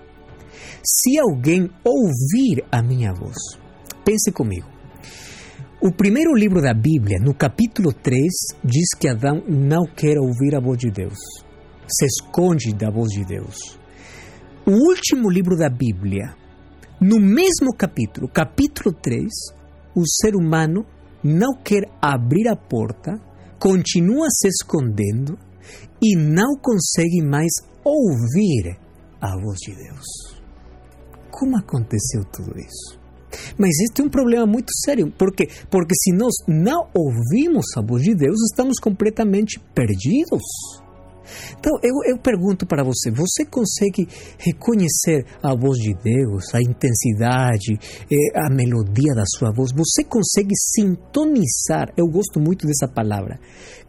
Se 0.83 1.17
alguém 1.17 1.69
ouvir 1.83 2.63
a 2.71 2.83
minha 2.83 3.11
voz, 3.13 3.37
pense 4.03 4.31
comigo. 4.31 4.74
O 5.81 5.91
primeiro 5.91 6.33
livro 6.33 6.61
da 6.61 6.73
Bíblia, 6.73 7.19
no 7.19 7.33
capítulo 7.33 7.91
3, 7.91 8.23
diz 8.63 8.87
que 8.97 9.09
Adão 9.09 9.43
não 9.47 9.85
quer 9.85 10.17
ouvir 10.17 10.55
a 10.55 10.59
voz 10.59 10.77
de 10.77 10.89
Deus. 10.89 11.17
Se 11.85 12.05
esconde 12.05 12.73
da 12.73 12.89
voz 12.89 13.11
de 13.11 13.25
Deus. 13.25 13.77
O 14.65 14.71
último 14.71 15.29
livro 15.29 15.55
da 15.57 15.69
Bíblia, 15.69 16.33
no 16.99 17.19
mesmo 17.19 17.75
capítulo, 17.77 18.27
capítulo 18.27 18.95
3, 18.95 19.27
o 19.93 20.03
ser 20.07 20.35
humano 20.35 20.85
não 21.21 21.53
quer 21.61 21.83
abrir 22.01 22.47
a 22.47 22.55
porta, 22.55 23.19
continua 23.59 24.27
se 24.31 24.47
escondendo 24.47 25.37
e 26.01 26.15
não 26.15 26.55
consegue 26.55 27.21
mais 27.21 27.51
ouvir 27.83 28.79
a 29.21 29.37
voz 29.39 29.59
de 29.59 29.75
Deus. 29.75 30.41
Como 31.29 31.57
aconteceu 31.57 32.23
tudo 32.31 32.57
isso? 32.57 33.04
Mas 33.57 33.71
este 33.79 34.01
é 34.01 34.03
um 34.05 34.09
problema 34.09 34.45
muito 34.45 34.71
sério. 34.83 35.11
Por 35.11 35.33
quê? 35.33 35.47
Porque 35.69 35.93
se 36.01 36.11
nós 36.11 36.33
não 36.47 36.87
ouvimos 36.93 37.65
a 37.77 37.81
voz 37.81 38.03
de 38.03 38.15
Deus, 38.15 38.35
estamos 38.51 38.79
completamente 38.79 39.59
perdidos. 39.73 40.41
Então, 41.57 41.73
eu, 41.81 41.93
eu 42.05 42.17
pergunto 42.19 42.65
para 42.65 42.83
você: 42.83 43.11
você 43.11 43.45
consegue 43.45 44.07
reconhecer 44.37 45.25
a 45.41 45.55
voz 45.55 45.77
de 45.79 45.93
Deus, 45.93 46.53
a 46.53 46.61
intensidade, 46.61 47.79
eh, 48.11 48.39
a 48.39 48.49
melodia 48.49 49.13
da 49.15 49.23
sua 49.25 49.51
voz? 49.51 49.71
Você 49.71 50.03
consegue 50.03 50.53
sintonizar? 50.55 51.91
Eu 51.97 52.05
gosto 52.07 52.39
muito 52.39 52.67
dessa 52.67 52.87
palavra. 52.87 53.39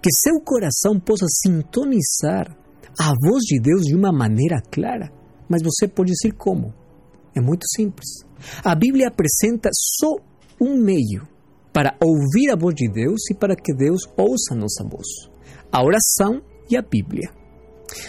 Que 0.02 0.10
seu 0.12 0.40
coração 0.40 0.98
possa 0.98 1.26
sintonizar 1.28 2.56
a 2.98 3.12
voz 3.28 3.42
de 3.42 3.60
Deus 3.60 3.82
de 3.82 3.94
uma 3.94 4.12
maneira 4.12 4.60
clara. 4.70 5.12
Mas 5.48 5.62
você 5.62 5.86
pode 5.86 6.12
dizer 6.12 6.34
como? 6.36 6.74
É 7.34 7.40
muito 7.40 7.64
simples. 7.76 8.25
A 8.64 8.74
Bíblia 8.74 9.08
apresenta 9.08 9.70
só 9.72 10.16
um 10.60 10.76
meio 10.82 11.26
para 11.72 11.96
ouvir 12.02 12.50
a 12.50 12.56
voz 12.56 12.74
de 12.74 12.88
Deus 12.90 13.20
e 13.30 13.34
para 13.34 13.54
que 13.54 13.74
Deus 13.74 14.02
ouça 14.16 14.54
a 14.54 14.56
nossa 14.56 14.84
voz: 14.84 15.06
a 15.70 15.82
oração 15.82 16.42
e 16.70 16.76
a 16.76 16.82
Bíblia. 16.82 17.30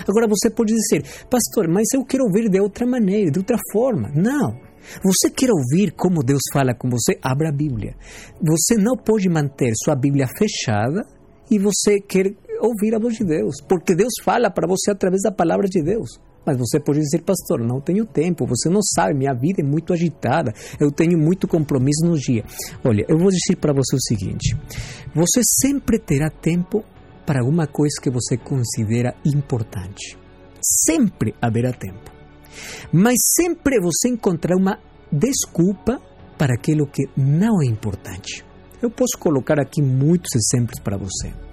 Agora 0.07 0.27
você 0.27 0.49
pode 0.49 0.73
dizer, 0.73 1.03
pastor, 1.29 1.67
mas 1.67 1.85
eu 1.93 2.03
quero 2.03 2.23
ouvir 2.25 2.49
de 2.49 2.59
outra 2.59 2.85
maneira, 2.85 3.31
de 3.31 3.39
outra 3.39 3.57
forma. 3.71 4.09
Não. 4.15 4.57
Você 5.03 5.29
quer 5.29 5.49
ouvir 5.51 5.91
como 5.91 6.23
Deus 6.23 6.41
fala 6.51 6.73
com 6.73 6.89
você? 6.89 7.19
Abra 7.21 7.49
a 7.49 7.51
Bíblia. 7.51 7.95
Você 8.41 8.75
não 8.75 8.95
pode 8.95 9.29
manter 9.29 9.73
sua 9.83 9.95
Bíblia 9.95 10.27
fechada 10.37 11.05
e 11.51 11.59
você 11.59 11.99
quer 11.99 12.33
ouvir 12.61 12.95
a 12.95 12.99
voz 12.99 13.15
de 13.15 13.25
Deus, 13.25 13.55
porque 13.67 13.95
Deus 13.95 14.13
fala 14.23 14.49
para 14.49 14.67
você 14.67 14.91
através 14.91 15.21
da 15.21 15.31
palavra 15.31 15.67
de 15.67 15.81
Deus. 15.83 16.19
Mas 16.47 16.57
você 16.57 16.79
pode 16.79 17.01
dizer, 17.01 17.23
pastor, 17.23 17.59
não 17.59 17.81
tenho 17.81 18.05
tempo, 18.05 18.45
você 18.47 18.69
não 18.69 18.79
sabe, 18.81 19.13
minha 19.13 19.33
vida 19.33 19.61
é 19.61 19.65
muito 19.65 19.91
agitada, 19.91 20.53
eu 20.79 20.89
tenho 20.89 21.17
muito 21.17 21.45
compromisso 21.45 22.05
no 22.05 22.17
dia. 22.17 22.45
Olha, 22.85 23.05
eu 23.09 23.17
vou 23.17 23.27
dizer 23.27 23.57
para 23.57 23.73
você 23.73 23.97
o 23.97 24.01
seguinte: 24.01 24.55
você 25.13 25.41
sempre 25.59 25.99
terá 25.99 26.29
tempo 26.29 26.85
para 27.25 27.41
alguma 27.41 27.67
coisa 27.67 27.99
que 28.01 28.09
você 28.09 28.37
considera 28.37 29.13
importante. 29.25 30.17
Sempre 30.61 31.35
haverá 31.41 31.73
tempo. 31.73 32.09
Mas 32.93 33.17
sempre 33.35 33.81
você 33.81 34.07
encontrará 34.07 34.55
uma 34.57 34.79
desculpa 35.11 36.01
para 36.37 36.53
aquilo 36.53 36.87
que 36.87 37.09
não 37.17 37.61
é 37.61 37.65
importante. 37.65 38.45
Eu 38.81 38.89
posso 38.89 39.17
colocar 39.19 39.59
aqui 39.59 39.81
muitos 39.81 40.29
exemplos 40.33 40.79
para 40.79 40.97
você. 40.97 41.46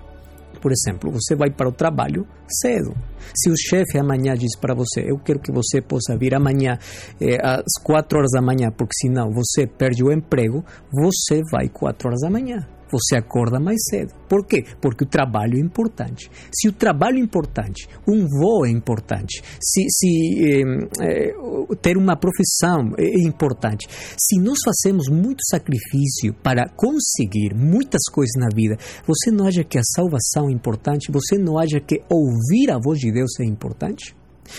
Por 0.64 0.73
exemplo, 0.73 1.11
você 1.11 1.37
vai 1.37 1.50
para 1.50 1.68
o 1.68 1.73
trabalho 1.73 2.26
cedo. 2.49 2.94
Se 3.35 3.50
o 3.50 3.54
chefe 3.54 3.99
amanhã 3.99 4.33
diz 4.33 4.56
para 4.56 4.73
você, 4.73 5.02
eu 5.06 5.18
quero 5.18 5.38
que 5.38 5.52
você 5.52 5.83
possa 5.83 6.16
vir 6.16 6.35
amanhã 6.35 6.78
eh, 7.21 7.37
às 7.42 7.75
quatro 7.83 8.18
horas 8.18 8.30
da 8.33 8.40
manhã, 8.40 8.71
porque 8.71 8.94
senão 8.94 9.30
você 9.30 9.66
perde 9.66 10.02
o 10.02 10.11
emprego, 10.11 10.64
você 10.90 11.42
vai 11.52 11.68
quatro 11.68 12.09
horas 12.09 12.23
da 12.23 12.30
manhã 12.30 12.66
você 12.95 13.17
acorda 13.17 13.59
mais 13.59 13.81
cedo. 13.91 14.15
Por 14.29 14.47
quê? 14.47 14.65
Porque 14.81 15.05
o 15.05 15.07
trabalho 15.07 15.57
é 15.57 15.61
importante. 15.61 16.31
Se 16.53 16.69
o 16.69 16.73
trabalho 16.73 17.17
é 17.17 17.21
importante, 17.21 17.89
um 18.07 18.27
voo 18.27 18.65
é 18.65 18.71
importante, 18.71 19.43
se, 19.61 19.87
se 19.91 20.09
eh, 20.45 20.63
eh, 21.03 21.35
ter 21.83 21.97
uma 21.97 22.17
profissão 22.17 22.95
é 22.99 23.21
importante, 23.21 23.89
se 24.17 24.41
nós 24.41 24.59
fazemos 24.65 25.09
muito 25.09 25.41
sacrifício 25.49 26.33
para 26.43 26.69
conseguir 26.69 27.55
muitas 27.55 28.03
coisas 28.11 28.35
na 28.39 28.49
vida, 28.55 28.77
você 29.07 29.31
não 29.31 29.47
acha 29.47 29.65
que 29.65 29.79
a 29.79 29.83
salvação 29.95 30.49
é 30.49 30.53
importante? 30.53 31.11
Você 31.11 31.37
não 31.37 31.59
acha 31.59 31.81
que 31.81 32.03
ouvir 32.09 32.71
a 32.71 32.79
voz 32.79 32.99
de 32.99 33.13
Deus 33.13 33.39
é 33.41 33.45
importante? 33.45 34.15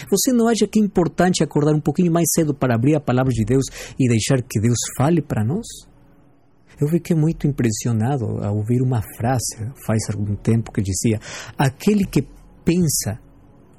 Você 0.10 0.34
não 0.34 0.48
acha 0.48 0.68
que 0.68 0.80
é 0.80 0.84
importante 0.84 1.44
acordar 1.44 1.74
um 1.74 1.80
pouquinho 1.80 2.12
mais 2.12 2.28
cedo 2.34 2.54
para 2.54 2.76
abrir 2.76 2.96
a 2.96 3.00
palavra 3.00 3.32
de 3.32 3.46
Deus 3.46 3.66
e 4.00 4.08
deixar 4.08 4.42
que 4.42 4.60
Deus 4.60 4.78
fale 4.98 5.22
para 5.22 5.44
nós? 5.44 5.66
Eu 6.80 6.88
fiquei 6.88 7.16
muito 7.16 7.48
impressionado 7.48 8.26
ao 8.44 8.58
ouvir 8.58 8.82
uma 8.82 9.02
frase 9.18 9.72
faz 9.86 10.04
algum 10.10 10.36
tempo 10.36 10.72
que 10.72 10.82
dizia: 10.82 11.20
aquele 11.58 12.06
que 12.06 12.28
pensa 12.64 13.20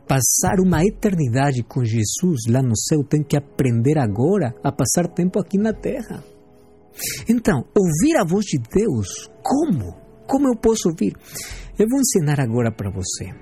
passar 0.06 0.60
uma 0.60 0.82
eternidade 0.84 1.62
com 1.64 1.84
Jesus 1.84 2.42
lá 2.48 2.62
no 2.62 2.76
céu 2.76 3.02
tem 3.02 3.22
que 3.22 3.36
aprender 3.36 3.98
agora 3.98 4.54
a 4.62 4.70
passar 4.70 5.08
tempo 5.08 5.38
aqui 5.40 5.58
na 5.58 5.72
terra. 5.72 6.22
Então, 7.28 7.64
ouvir 7.74 8.16
a 8.16 8.24
voz 8.24 8.44
de 8.46 8.58
Deus, 8.58 9.28
como? 9.42 9.94
Como 10.26 10.48
eu 10.48 10.56
posso 10.56 10.88
ouvir? 10.88 11.14
Eu 11.78 11.86
vou 11.88 12.00
ensinar 12.00 12.40
agora 12.40 12.72
para 12.72 12.90
você. 12.90 13.34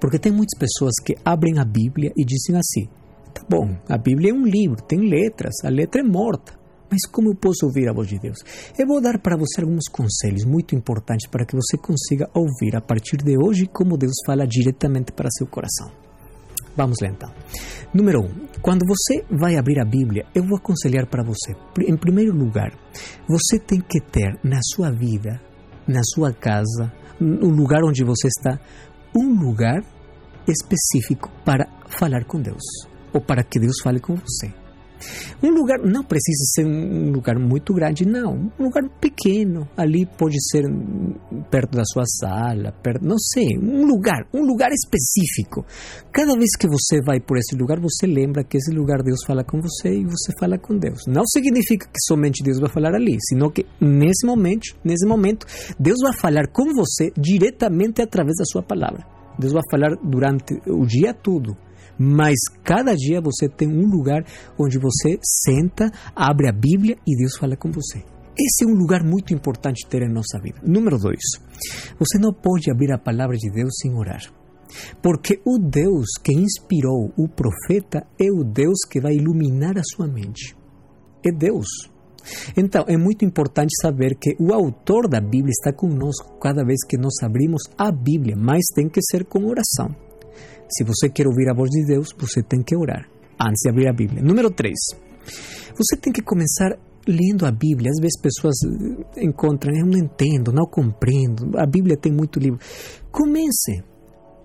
Porque 0.00 0.18
tem 0.18 0.32
muitas 0.32 0.58
pessoas 0.58 0.94
que 1.04 1.14
abrem 1.24 1.58
a 1.58 1.64
Bíblia 1.64 2.12
e 2.16 2.24
dizem 2.24 2.56
assim: 2.56 2.88
tá 3.34 3.44
bom, 3.48 3.76
a 3.88 3.98
Bíblia 3.98 4.30
é 4.30 4.34
um 4.34 4.44
livro, 4.44 4.82
tem 4.82 5.08
letras, 5.08 5.54
a 5.64 5.68
letra 5.68 6.02
é 6.02 6.04
morta. 6.04 6.61
Mas 6.92 7.10
como 7.10 7.30
eu 7.30 7.34
posso 7.34 7.64
ouvir 7.64 7.88
a 7.88 7.92
voz 7.94 8.06
de 8.06 8.18
Deus? 8.18 8.36
Eu 8.78 8.86
vou 8.86 9.00
dar 9.00 9.18
para 9.18 9.34
você 9.34 9.62
alguns 9.62 9.88
conselhos 9.90 10.44
muito 10.44 10.76
importantes 10.76 11.26
para 11.26 11.46
que 11.46 11.56
você 11.56 11.78
consiga 11.78 12.28
ouvir 12.34 12.76
a 12.76 12.82
partir 12.82 13.16
de 13.16 13.34
hoje 13.42 13.66
como 13.66 13.96
Deus 13.96 14.12
fala 14.26 14.46
diretamente 14.46 15.10
para 15.10 15.30
seu 15.30 15.46
coração. 15.46 15.90
Vamos 16.76 16.98
lá 17.00 17.08
então. 17.08 17.32
Número 17.94 18.20
um, 18.20 18.46
quando 18.60 18.84
você 18.86 19.24
vai 19.30 19.56
abrir 19.56 19.80
a 19.80 19.86
Bíblia, 19.86 20.26
eu 20.34 20.42
vou 20.42 20.58
aconselhar 20.58 21.06
para 21.06 21.24
você. 21.24 21.54
Em 21.80 21.96
primeiro 21.96 22.36
lugar, 22.36 22.78
você 23.26 23.58
tem 23.58 23.80
que 23.80 23.98
ter 23.98 24.38
na 24.44 24.60
sua 24.62 24.90
vida, 24.90 25.40
na 25.88 26.02
sua 26.04 26.30
casa, 26.30 26.92
no 27.18 27.48
lugar 27.48 27.82
onde 27.84 28.04
você 28.04 28.28
está, 28.28 28.60
um 29.16 29.32
lugar 29.32 29.82
específico 30.46 31.30
para 31.42 31.66
falar 31.88 32.26
com 32.26 32.38
Deus 32.38 32.62
ou 33.14 33.20
para 33.22 33.42
que 33.42 33.58
Deus 33.58 33.80
fale 33.82 33.98
com 33.98 34.14
você. 34.14 34.61
Um 35.42 35.50
lugar 35.50 35.78
não 35.80 36.02
precisa 36.02 36.44
ser 36.54 36.66
um 36.66 37.10
lugar 37.10 37.38
muito 37.38 37.72
grande, 37.74 38.06
não. 38.06 38.50
Um 38.58 38.64
lugar 38.64 38.82
pequeno. 39.00 39.68
Ali 39.76 40.06
pode 40.06 40.36
ser 40.50 40.64
perto 41.50 41.76
da 41.76 41.84
sua 41.84 42.04
sala, 42.06 42.72
perto, 42.82 43.04
não 43.04 43.18
sei, 43.18 43.58
um 43.58 43.84
lugar, 43.86 44.26
um 44.32 44.42
lugar 44.42 44.70
específico. 44.72 45.64
Cada 46.12 46.34
vez 46.34 46.56
que 46.56 46.66
você 46.66 47.00
vai 47.04 47.20
por 47.20 47.38
esse 47.38 47.54
lugar, 47.56 47.80
você 47.80 48.06
lembra 48.06 48.44
que 48.44 48.56
esse 48.56 48.70
lugar 48.70 49.02
Deus 49.02 49.20
fala 49.26 49.44
com 49.44 49.60
você 49.60 50.00
e 50.00 50.04
você 50.04 50.32
fala 50.38 50.58
com 50.58 50.76
Deus. 50.76 51.02
Não 51.06 51.26
significa 51.26 51.86
que 51.86 52.00
somente 52.06 52.42
Deus 52.42 52.58
vai 52.58 52.70
falar 52.70 52.94
ali, 52.94 53.16
sino 53.28 53.50
que 53.50 53.66
nesse 53.80 54.26
momento, 54.26 54.76
nesse 54.84 55.06
momento, 55.06 55.46
Deus 55.78 55.98
vai 56.02 56.16
falar 56.16 56.48
com 56.48 56.72
você 56.74 57.12
diretamente 57.16 58.00
através 58.00 58.36
da 58.36 58.44
sua 58.44 58.62
palavra. 58.62 59.04
Deus 59.38 59.52
vai 59.52 59.62
falar 59.70 59.96
durante 60.02 60.60
o 60.66 60.84
dia 60.86 61.14
todo 61.14 61.56
mas 61.98 62.38
cada 62.62 62.94
dia 62.94 63.20
você 63.20 63.48
tem 63.48 63.68
um 63.68 63.86
lugar 63.86 64.24
onde 64.58 64.78
você 64.78 65.18
senta, 65.44 65.90
abre 66.14 66.48
a 66.48 66.52
Bíblia 66.52 66.96
e 67.06 67.16
Deus 67.16 67.36
fala 67.36 67.56
com 67.56 67.70
você. 67.70 68.02
Esse 68.38 68.64
é 68.64 68.66
um 68.66 68.74
lugar 68.74 69.04
muito 69.04 69.34
importante 69.34 69.86
ter 69.86 70.02
em 70.02 70.12
nossa 70.12 70.38
vida. 70.42 70.58
Número 70.62 70.98
dois, 70.98 71.20
você 71.98 72.18
não 72.18 72.32
pode 72.32 72.70
abrir 72.70 72.92
a 72.92 72.98
palavra 72.98 73.36
de 73.36 73.50
Deus 73.50 73.72
sem 73.80 73.94
orar. 73.94 74.22
Porque 75.02 75.40
o 75.44 75.58
Deus 75.58 76.06
que 76.22 76.32
inspirou 76.32 77.12
o 77.16 77.28
profeta 77.28 78.06
é 78.18 78.32
o 78.32 78.42
Deus 78.42 78.80
que 78.90 79.00
vai 79.00 79.14
iluminar 79.14 79.76
a 79.76 79.82
sua 79.84 80.08
mente. 80.08 80.56
É 81.24 81.30
Deus. 81.30 81.66
Então, 82.56 82.84
é 82.88 82.96
muito 82.96 83.24
importante 83.24 83.72
saber 83.80 84.16
que 84.16 84.34
o 84.38 84.52
autor 84.52 85.08
da 85.08 85.20
Bíblia 85.20 85.50
está 85.50 85.72
conosco 85.72 86.38
cada 86.40 86.64
vez 86.64 86.78
que 86.88 86.96
nós 86.96 87.14
abrimos 87.22 87.62
a 87.76 87.90
Bíblia, 87.90 88.36
mas 88.36 88.62
tem 88.74 88.88
que 88.88 89.00
ser 89.02 89.24
com 89.24 89.44
oração. 89.44 89.94
Se 90.72 90.84
você 90.84 91.08
quer 91.08 91.26
ouvir 91.26 91.48
a 91.50 91.54
voz 91.54 91.70
de 91.70 91.84
Deus, 91.86 92.08
você 92.16 92.42
tem 92.42 92.62
que 92.62 92.76
orar 92.76 93.08
antes 93.40 93.60
de 93.62 93.70
abrir 93.70 93.88
a 93.88 93.92
Bíblia. 93.92 94.22
Número 94.22 94.50
3. 94.50 94.74
Você 95.76 95.96
tem 95.96 96.12
que 96.12 96.22
começar 96.22 96.78
lendo 97.06 97.46
a 97.46 97.50
Bíblia. 97.50 97.90
Às 97.90 98.00
vezes 98.00 98.20
pessoas 98.20 98.54
encontram, 99.16 99.74
eu 99.74 99.86
não 99.86 99.98
entendo, 99.98 100.52
não 100.52 100.66
compreendo. 100.66 101.58
A 101.58 101.66
Bíblia 101.66 101.96
tem 101.96 102.12
muito 102.12 102.38
livro. 102.38 102.58
Comece. 103.10 103.84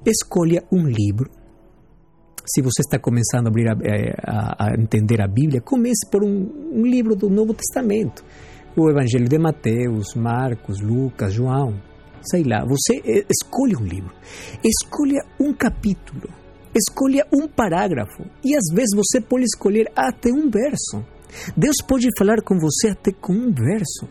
Escolha 0.06 0.64
um 0.72 0.86
livro 0.86 1.30
se 2.48 2.62
você 2.62 2.82
está 2.82 2.98
começando 2.98 3.48
a, 3.48 3.50
abrir 3.50 3.68
a, 3.68 3.74
eh, 3.84 4.16
a, 4.24 4.68
a 4.68 4.74
entender 4.76 5.22
a 5.22 5.28
Bíblia, 5.28 5.60
comece 5.60 6.10
por 6.10 6.24
um, 6.24 6.72
um, 6.72 6.86
livro 6.86 7.14
do 7.14 7.30
Novo 7.30 7.54
Testamento. 7.54 8.24
O 8.76 8.90
Evangelho 8.90 9.28
de 9.28 9.38
Mateus, 9.38 10.16
Marcos, 10.16 10.80
Lucas, 10.80 11.34
João. 11.34 11.76
Sei 12.22 12.44
lá, 12.44 12.66
você 12.66 13.26
escolhe 13.30 13.76
um 13.76 13.86
livro. 13.86 14.14
Escolha 14.64 15.24
um 15.40 15.54
capítulo. 15.54 16.30
Escolha 16.76 17.26
um 17.34 17.48
parágrafo. 17.48 18.24
E 18.44 18.56
às 18.56 18.74
vezes 18.74 18.96
você 18.96 19.22
pode 19.22 19.46
escolher 19.46 19.92
até 19.96 20.30
um 20.32 20.50
verso. 20.50 21.06
Deus 21.56 21.76
pode 21.88 22.08
falar 22.18 22.42
com 22.44 22.58
você 22.60 22.90
até 22.90 23.12
com 23.12 23.34
um 23.34 23.54
verso. 23.54 24.08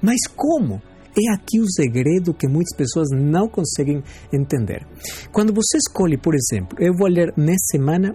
Mas 0.00 0.20
como? 0.34 0.80
É 1.16 1.32
aqui 1.34 1.58
o 1.60 1.68
segredo 1.68 2.32
que 2.32 2.46
muitas 2.46 2.76
pessoas 2.76 3.08
não 3.10 3.48
conseguem 3.48 4.02
entender. 4.32 4.86
Quando 5.32 5.52
você 5.52 5.78
escolhe, 5.78 6.16
por 6.16 6.34
exemplo, 6.34 6.78
eu 6.80 6.92
vou 6.96 7.08
ler 7.08 7.32
nessa 7.36 7.72
semana 7.72 8.14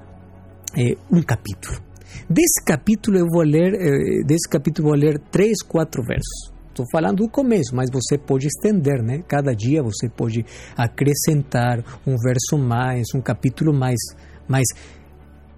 é, 0.78 0.96
um 1.12 1.22
capítulo. 1.22 1.82
Desse 2.30 2.64
capítulo 2.66 3.18
eu 3.18 3.28
vou 3.30 3.44
ler, 3.44 3.74
é, 3.74 4.24
desse 4.24 4.48
capítulo 4.48 4.90
vou 4.90 4.98
ler 4.98 5.20
três, 5.32 5.62
quatro 5.62 6.02
versos. 6.04 6.53
Estou 6.74 6.88
falando 6.92 7.18
do 7.18 7.30
começo, 7.30 7.76
mas 7.76 7.88
você 7.94 8.18
pode 8.18 8.48
estender, 8.48 9.04
né? 9.04 9.24
Cada 9.28 9.54
dia 9.54 9.84
você 9.84 10.10
pode 10.10 10.44
acrescentar 10.76 11.86
um 12.06 12.18
verso 12.18 12.58
mais, 12.58 13.06
um 13.14 13.22
capítulo 13.22 13.72
mais. 13.72 14.00
Mas 14.48 14.66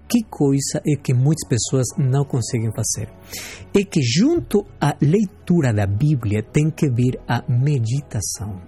que 0.06 0.22
coisa 0.24 0.82
é 0.86 0.94
que 0.94 1.14
muitas 1.14 1.48
pessoas 1.48 1.86
não 1.96 2.22
conseguem 2.22 2.70
fazer? 2.70 3.10
É 3.74 3.82
que 3.82 4.02
junto 4.02 4.66
à 4.78 4.94
leitura 5.00 5.72
da 5.72 5.86
Bíblia 5.86 6.42
tem 6.42 6.70
que 6.70 6.86
vir 6.90 7.18
a 7.26 7.42
meditação. 7.48 8.60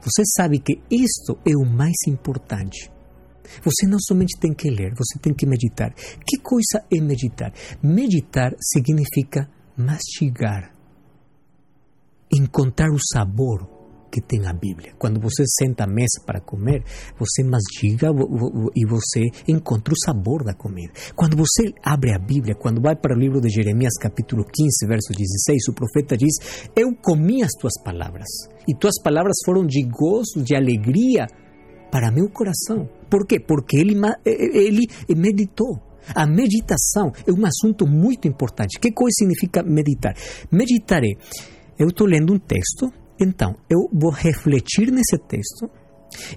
Você 0.00 0.22
sabe 0.34 0.60
que 0.60 0.80
isto 0.90 1.38
é 1.46 1.54
o 1.54 1.66
mais 1.66 1.96
importante. 2.08 2.90
Você 3.62 3.86
não 3.86 3.98
somente 4.00 4.40
tem 4.40 4.54
que 4.54 4.70
ler, 4.70 4.94
você 4.94 5.18
tem 5.20 5.34
que 5.34 5.44
meditar. 5.44 5.92
Que 6.26 6.38
coisa 6.38 6.82
é 6.90 6.98
meditar? 6.98 7.52
Meditar 7.82 8.54
significa 8.58 9.50
mastigar, 9.76 10.73
encontrar 12.36 12.90
o 12.90 12.98
sabor, 13.12 13.74
que 14.14 14.20
tem 14.20 14.46
a 14.46 14.52
Bíblia. 14.52 14.92
Quando 14.96 15.20
você 15.20 15.42
senta 15.44 15.84
à 15.84 15.86
mesa 15.88 16.22
para 16.24 16.40
comer, 16.40 16.84
você 17.18 17.42
mastiga 17.42 18.10
e 18.76 18.86
você 18.86 19.22
encontra 19.48 19.92
o 19.92 19.98
sabor 19.98 20.44
da 20.44 20.54
comida. 20.54 20.92
Quando 21.16 21.36
você 21.36 21.72
abre 21.82 22.14
a 22.14 22.18
Bíblia, 22.18 22.54
quando 22.54 22.80
vai 22.80 22.94
para 22.94 23.16
o 23.16 23.18
livro 23.18 23.40
de 23.40 23.48
Jeremias, 23.48 23.94
capítulo 24.00 24.44
15, 24.44 24.86
verso 24.86 25.12
16, 25.12 25.68
o 25.68 25.74
profeta 25.74 26.16
diz: 26.16 26.34
Eu 26.76 26.94
comi 26.94 27.42
as 27.42 27.50
tuas 27.58 27.74
palavras, 27.82 28.28
e 28.68 28.74
tuas 28.74 28.94
palavras 29.02 29.34
foram 29.44 29.66
de 29.66 29.82
gozo, 29.82 30.44
de 30.44 30.54
alegria 30.54 31.26
para 31.90 32.12
meu 32.12 32.28
coração. 32.30 32.88
Por 33.10 33.26
quê? 33.26 33.40
Porque 33.40 33.76
ele, 33.76 33.94
ele 34.24 34.86
meditou. 35.16 35.94
A 36.14 36.26
meditação 36.26 37.12
é 37.26 37.32
um 37.32 37.46
assunto 37.46 37.86
muito 37.86 38.28
importante. 38.28 38.78
Que 38.78 38.92
coisa 38.92 39.14
significa 39.16 39.62
meditar? 39.62 40.14
Meditar 40.50 41.02
é, 41.02 41.14
eu 41.78 41.88
estou 41.88 42.06
lendo 42.06 42.32
um 42.32 42.38
texto, 42.38 42.92
então, 43.20 43.54
eu 43.70 43.88
vou 43.92 44.10
refletir 44.10 44.90
nesse 44.90 45.18
texto, 45.18 45.70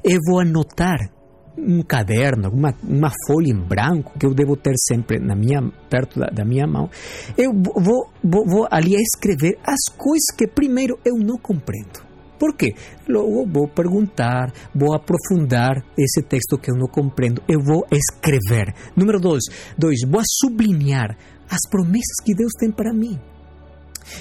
eu 0.04 0.20
vou 0.28 0.40
anotar 0.40 1.12
um 1.58 1.82
caderno, 1.82 2.50
uma, 2.50 2.74
uma 2.84 3.12
folha 3.26 3.50
em 3.50 3.60
branco 3.60 4.18
que 4.20 4.26
eu 4.26 4.34
devo 4.34 4.56
ter 4.56 4.74
sempre 4.78 5.20
na 5.20 5.36
minha 5.36 5.62
perto 5.90 6.20
da, 6.20 6.28
da 6.28 6.46
minha 6.46 6.68
mão. 6.68 6.90
Eu 7.36 7.52
vou, 7.52 8.12
vou, 8.24 8.46
vou 8.46 8.68
ali 8.70 8.96
escrever 8.96 9.58
as 9.64 9.96
coisas 9.96 10.28
que 10.38 10.48
primeiro 10.48 11.00
eu 11.04 11.16
não 11.18 11.38
compreendo. 11.38 12.06
Por 12.40 12.56
quê? 12.56 12.76
Logo 13.10 13.48
vou 13.48 13.68
perguntar, 13.68 14.54
vou 14.74 14.94
aprofundar 14.94 15.84
esse 15.98 16.22
texto 16.22 16.58
que 16.58 16.70
eu 16.70 16.76
não 16.76 16.88
compreendo. 16.88 17.42
Eu 17.48 17.60
vou 17.60 17.88
escrever. 17.92 18.74
Número 18.96 19.20
dois, 19.20 19.44
dois 19.76 20.02
vou 20.08 20.22
sublinhar 20.24 21.18
as 21.50 21.68
promessas 21.70 22.18
que 22.24 22.36
Deus 22.36 22.52
tem 22.60 22.72
para 22.72 22.94
mim. 22.94 23.20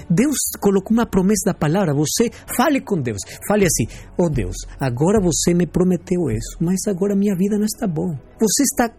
Deus 0.08 0.36
colocou 0.60 0.92
uma 0.92 1.06
promessa 1.06 1.46
da 1.46 1.54
palavra. 1.54 1.94
Você 1.94 2.30
fale 2.56 2.80
com 2.80 3.00
Deus. 3.00 3.18
Fale 3.48 3.66
assim: 3.66 3.86
Oh 4.18 4.28
Deus, 4.28 4.56
agora 4.78 5.20
você 5.20 5.54
me 5.54 5.66
prometeu 5.66 6.30
isso, 6.30 6.56
mas 6.60 6.80
agora 6.86 7.16
minha 7.16 7.34
vida 7.36 7.56
não 7.56 7.64
está 7.64 7.86
bom. 7.86 8.16
Você 8.40 8.62
está 8.62 8.90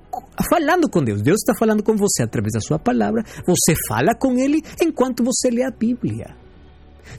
falando 0.49 0.89
com 0.89 1.03
Deus. 1.03 1.21
Deus 1.21 1.37
está 1.41 1.53
falando 1.57 1.83
com 1.83 1.95
você 1.95 2.23
através 2.23 2.53
da 2.53 2.59
sua 2.59 2.79
palavra. 2.79 3.23
Você 3.45 3.73
fala 3.87 4.15
com 4.15 4.33
Ele 4.37 4.61
enquanto 4.81 5.23
você 5.23 5.49
lê 5.49 5.63
a 5.63 5.71
Bíblia. 5.71 6.46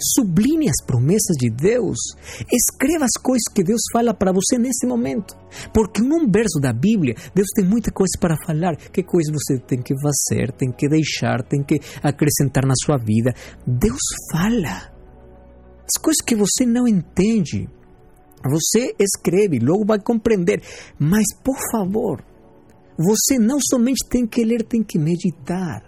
Subline 0.00 0.68
as 0.68 0.84
promessas 0.84 1.36
de 1.38 1.50
Deus. 1.50 1.96
Escreva 2.52 3.04
as 3.04 3.20
coisas 3.22 3.44
que 3.52 3.62
Deus 3.62 3.80
fala 3.92 4.14
para 4.14 4.32
você 4.32 4.58
nesse 4.58 4.86
momento. 4.86 5.36
Porque 5.72 6.02
num 6.02 6.30
verso 6.30 6.60
da 6.60 6.72
Bíblia, 6.72 7.14
Deus 7.34 7.48
tem 7.54 7.64
muita 7.64 7.90
coisa 7.90 8.12
para 8.20 8.36
falar. 8.44 8.76
Que 8.76 9.02
coisa 9.02 9.32
você 9.32 9.58
tem 9.58 9.82
que 9.82 9.94
fazer, 10.00 10.52
tem 10.52 10.70
que 10.70 10.88
deixar, 10.88 11.42
tem 11.42 11.62
que 11.62 11.80
acrescentar 12.02 12.64
na 12.66 12.74
sua 12.84 12.96
vida. 12.96 13.34
Deus 13.66 14.00
fala. 14.30 14.92
As 15.84 16.02
coisas 16.02 16.20
que 16.22 16.36
você 16.36 16.66
não 16.66 16.86
entende, 16.86 17.66
você 18.44 18.94
escreve, 18.98 19.58
logo 19.58 19.86
vai 19.86 19.98
compreender. 19.98 20.62
Mas, 20.98 21.24
por 21.42 21.56
favor, 21.72 22.22
você 22.98 23.38
não 23.38 23.58
somente 23.60 24.06
tem 24.08 24.26
que 24.26 24.44
ler, 24.44 24.62
tem 24.64 24.82
que 24.82 24.98
meditar. 24.98 25.82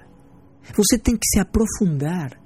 Você 0.74 0.98
tem 0.98 1.14
que 1.14 1.26
se 1.26 1.38
aprofundar 1.40 2.39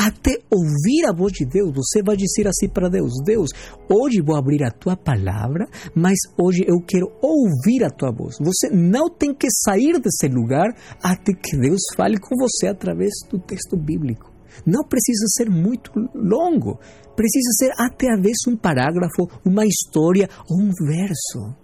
até 0.00 0.38
ouvir 0.50 1.04
a 1.06 1.12
voz 1.12 1.30
de 1.30 1.44
Deus, 1.44 1.72
você 1.74 2.02
vai 2.02 2.16
dizer 2.16 2.48
assim 2.48 2.68
para 2.68 2.88
Deus: 2.88 3.12
Deus, 3.22 3.50
hoje 3.86 4.22
vou 4.22 4.34
abrir 4.34 4.64
a 4.64 4.70
tua 4.70 4.96
palavra, 4.96 5.68
mas 5.94 6.16
hoje 6.38 6.64
eu 6.66 6.80
quero 6.80 7.06
ouvir 7.20 7.84
a 7.84 7.90
tua 7.90 8.10
voz. 8.10 8.36
Você 8.40 8.70
não 8.70 9.10
tem 9.10 9.34
que 9.34 9.48
sair 9.50 10.00
desse 10.00 10.26
lugar 10.28 10.74
até 11.02 11.34
que 11.34 11.54
Deus 11.54 11.80
fale 11.94 12.18
com 12.18 12.34
você 12.36 12.68
através 12.68 13.10
do 13.30 13.38
texto 13.38 13.76
bíblico. 13.76 14.32
Não 14.66 14.82
precisa 14.88 15.26
ser 15.36 15.50
muito 15.50 15.90
longo, 16.14 16.80
precisa 17.14 17.50
ser 17.58 17.72
até 17.78 18.10
a 18.10 18.16
vez 18.16 18.38
um 18.48 18.56
parágrafo, 18.56 19.28
uma 19.44 19.66
história 19.66 20.28
ou 20.48 20.60
um 20.60 20.70
verso. 20.86 21.54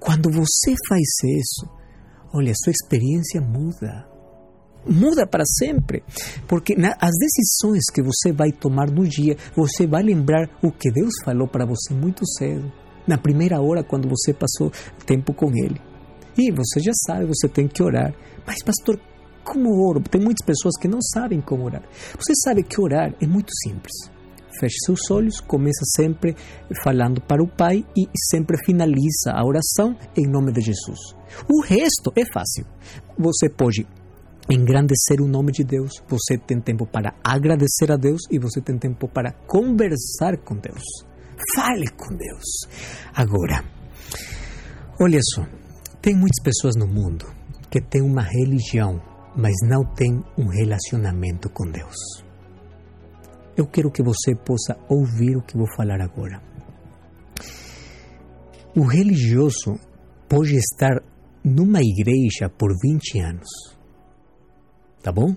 Quando 0.00 0.28
você 0.30 0.74
faz 0.88 1.08
isso, 1.24 1.68
olha, 2.34 2.52
sua 2.62 2.72
experiência 2.72 3.40
muda 3.40 4.13
muda 4.86 5.26
para 5.26 5.44
sempre. 5.44 6.02
Porque 6.46 6.74
na, 6.74 6.96
as 7.00 7.12
decisões 7.18 7.84
que 7.92 8.02
você 8.02 8.32
vai 8.32 8.52
tomar 8.52 8.90
no 8.90 9.06
dia, 9.06 9.36
você 9.54 9.86
vai 9.86 10.02
lembrar 10.02 10.48
o 10.62 10.70
que 10.70 10.90
Deus 10.90 11.14
falou 11.24 11.48
para 11.48 11.66
você 11.66 11.94
muito 11.94 12.26
cedo, 12.38 12.70
na 13.06 13.18
primeira 13.18 13.60
hora, 13.60 13.84
quando 13.84 14.08
você 14.08 14.32
passou 14.32 14.70
tempo 15.06 15.32
com 15.34 15.50
Ele. 15.54 15.80
E 16.36 16.50
você 16.50 16.80
já 16.80 16.92
sabe, 17.06 17.26
você 17.26 17.48
tem 17.48 17.68
que 17.68 17.82
orar. 17.82 18.12
Mas, 18.46 18.62
pastor, 18.62 18.98
como 19.44 19.88
oro? 19.88 20.00
Tem 20.00 20.20
muitas 20.20 20.44
pessoas 20.44 20.74
que 20.80 20.88
não 20.88 21.00
sabem 21.00 21.40
como 21.40 21.64
orar. 21.64 21.82
Você 22.18 22.32
sabe 22.42 22.62
que 22.62 22.80
orar 22.80 23.14
é 23.20 23.26
muito 23.26 23.52
simples. 23.62 23.92
Feche 24.58 24.76
seus 24.86 25.10
olhos, 25.10 25.40
começa 25.40 25.84
sempre 25.96 26.36
falando 26.82 27.20
para 27.20 27.42
o 27.42 27.48
Pai 27.48 27.84
e 27.96 28.08
sempre 28.30 28.56
finaliza 28.64 29.32
a 29.32 29.44
oração 29.44 29.96
em 30.16 30.28
nome 30.28 30.52
de 30.52 30.60
Jesus. 30.60 30.98
O 31.48 31.60
resto 31.60 32.12
é 32.16 32.24
fácil. 32.32 32.64
Você 33.18 33.48
pode 33.48 33.86
engrandecer 34.50 35.20
o 35.20 35.26
nome 35.28 35.52
de 35.52 35.64
Deus, 35.64 36.02
você 36.08 36.36
tem 36.36 36.60
tempo 36.60 36.86
para 36.86 37.14
agradecer 37.22 37.90
a 37.90 37.96
Deus 37.96 38.22
e 38.30 38.38
você 38.38 38.60
tem 38.60 38.78
tempo 38.78 39.08
para 39.08 39.32
conversar 39.46 40.36
com 40.44 40.56
Deus. 40.56 40.82
Fale 41.54 41.88
com 41.90 42.14
Deus. 42.14 42.44
Agora, 43.14 43.64
olha 45.00 45.20
só, 45.34 45.44
tem 46.00 46.14
muitas 46.14 46.42
pessoas 46.42 46.74
no 46.76 46.86
mundo 46.86 47.26
que 47.70 47.80
têm 47.80 48.02
uma 48.02 48.22
religião, 48.22 49.00
mas 49.36 49.54
não 49.68 49.84
têm 49.94 50.22
um 50.38 50.46
relacionamento 50.46 51.48
com 51.48 51.70
Deus. 51.70 51.96
Eu 53.56 53.66
quero 53.66 53.90
que 53.90 54.02
você 54.02 54.34
possa 54.34 54.76
ouvir 54.88 55.36
o 55.36 55.42
que 55.42 55.56
vou 55.56 55.66
falar 55.76 56.00
agora. 56.00 56.42
O 58.76 58.82
religioso 58.82 59.78
pode 60.28 60.56
estar 60.56 61.00
numa 61.44 61.80
igreja 61.80 62.48
por 62.48 62.70
20 62.82 63.20
anos 63.20 63.73
Tá 65.04 65.12
bom? 65.12 65.36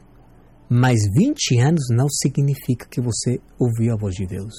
mas 0.70 1.00
20 1.14 1.60
anos 1.60 1.88
não 1.90 2.08
significa 2.10 2.88
que 2.88 3.00
você 3.00 3.40
ouviu 3.58 3.94
a 3.94 3.98
voz 3.98 4.16
de 4.16 4.26
Deus. 4.26 4.54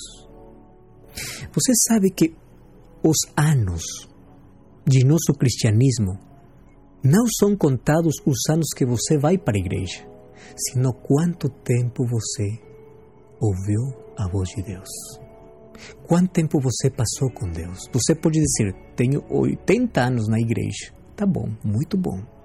Você 1.53 1.73
sabe 1.87 2.11
que 2.11 2.35
os 3.03 3.17
anos 3.37 3.83
de 4.87 5.05
nosso 5.05 5.33
cristianismo 5.39 6.19
não 7.05 7.27
são 7.39 7.57
contados 7.57 8.15
os 8.25 8.39
anos 8.51 8.69
que 8.75 8.87
você 8.87 9.19
vai 9.19 9.37
para 9.37 9.57
a 9.57 9.61
igreja, 9.61 10.07
sino 10.57 10.93
quanto 10.93 11.49
tempo 11.49 12.05
você 12.07 12.59
ouviu 13.41 14.15
a 14.17 14.29
voz 14.29 14.49
de 14.49 14.63
Deus. 14.63 14.89
Quanto 16.07 16.33
tempo 16.33 16.59
você 16.61 16.91
passou 16.91 17.31
com 17.31 17.51
Deus? 17.51 17.89
Você 17.93 18.15
pode 18.15 18.41
dizer, 18.41 18.75
tenho 18.97 19.23
80 19.31 20.01
anos 20.01 20.29
na 20.29 20.41
igreja. 20.41 20.93
Tá 21.15 21.25
bom, 21.27 21.49
muito 21.63 21.97
bom. 21.97 22.38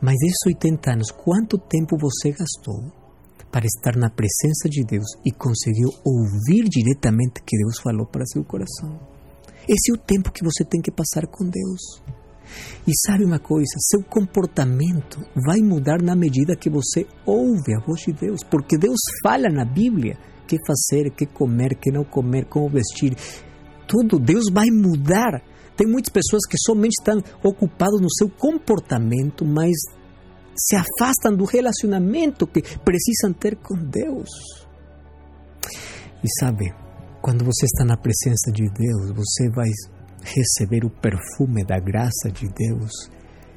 Mas 0.00 0.16
esses 0.22 0.46
80 0.46 0.92
anos, 0.92 1.10
quanto 1.10 1.58
tempo 1.58 1.96
você 1.98 2.30
gastou 2.32 2.92
para 3.50 3.66
estar 3.66 3.96
na 3.96 4.10
presença 4.10 4.68
de 4.68 4.84
Deus 4.84 5.06
e 5.24 5.32
conseguiu 5.32 5.90
ouvir 6.04 6.68
diretamente 6.68 7.42
que 7.44 7.56
Deus 7.56 7.80
falou 7.80 8.06
para 8.06 8.26
seu 8.26 8.44
coração? 8.44 8.98
Esse 9.68 9.90
é 9.90 9.94
o 9.94 9.98
tempo 9.98 10.32
que 10.32 10.44
você 10.44 10.64
tem 10.64 10.80
que 10.80 10.90
passar 10.90 11.26
com 11.26 11.44
Deus. 11.44 12.02
E 12.86 12.92
sabe 13.06 13.24
uma 13.24 13.38
coisa? 13.38 13.72
Seu 13.78 14.02
comportamento 14.02 15.20
vai 15.46 15.60
mudar 15.60 16.02
na 16.02 16.16
medida 16.16 16.56
que 16.56 16.70
você 16.70 17.06
ouve 17.24 17.74
a 17.74 17.80
voz 17.86 18.00
de 18.00 18.12
Deus, 18.12 18.42
porque 18.42 18.76
Deus 18.76 18.98
fala 19.22 19.48
na 19.48 19.64
Bíblia 19.64 20.18
que 20.46 20.56
fazer, 20.66 21.10
que 21.10 21.26
comer, 21.26 21.76
que 21.76 21.92
não 21.92 22.04
comer, 22.04 22.46
como 22.46 22.68
vestir. 22.68 23.14
Tudo 23.86 24.18
Deus 24.18 24.50
vai 24.52 24.66
mudar. 24.70 25.42
Tem 25.80 25.88
muitas 25.88 26.12
pessoas 26.12 26.42
que 26.46 26.58
somente 26.58 26.92
estão 27.00 27.22
ocupadas 27.42 28.02
no 28.02 28.10
seu 28.10 28.28
comportamento, 28.28 29.46
mas 29.46 29.72
se 30.54 30.76
afastam 30.76 31.34
do 31.34 31.46
relacionamento 31.46 32.46
que 32.46 32.60
precisam 32.60 33.32
ter 33.32 33.56
com 33.56 33.74
Deus. 33.76 34.28
E 36.22 36.28
sabe, 36.38 36.70
quando 37.22 37.46
você 37.46 37.64
está 37.64 37.82
na 37.82 37.96
presença 37.96 38.52
de 38.52 38.68
Deus, 38.68 39.10
você 39.16 39.48
vai 39.48 39.70
receber 40.22 40.84
o 40.84 40.90
perfume 40.90 41.64
da 41.64 41.78
graça 41.78 42.30
de 42.30 42.46
Deus. 42.46 42.92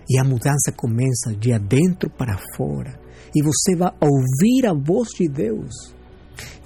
E 0.10 0.18
a 0.18 0.24
mudança 0.24 0.72
começa 0.74 1.36
de 1.38 1.52
adentro 1.52 2.10
para 2.10 2.40
fora. 2.56 2.98
E 3.36 3.44
você 3.44 3.76
vai 3.76 3.92
ouvir 4.00 4.66
a 4.66 4.74
voz 4.74 5.10
de 5.10 5.28
Deus. 5.28 5.94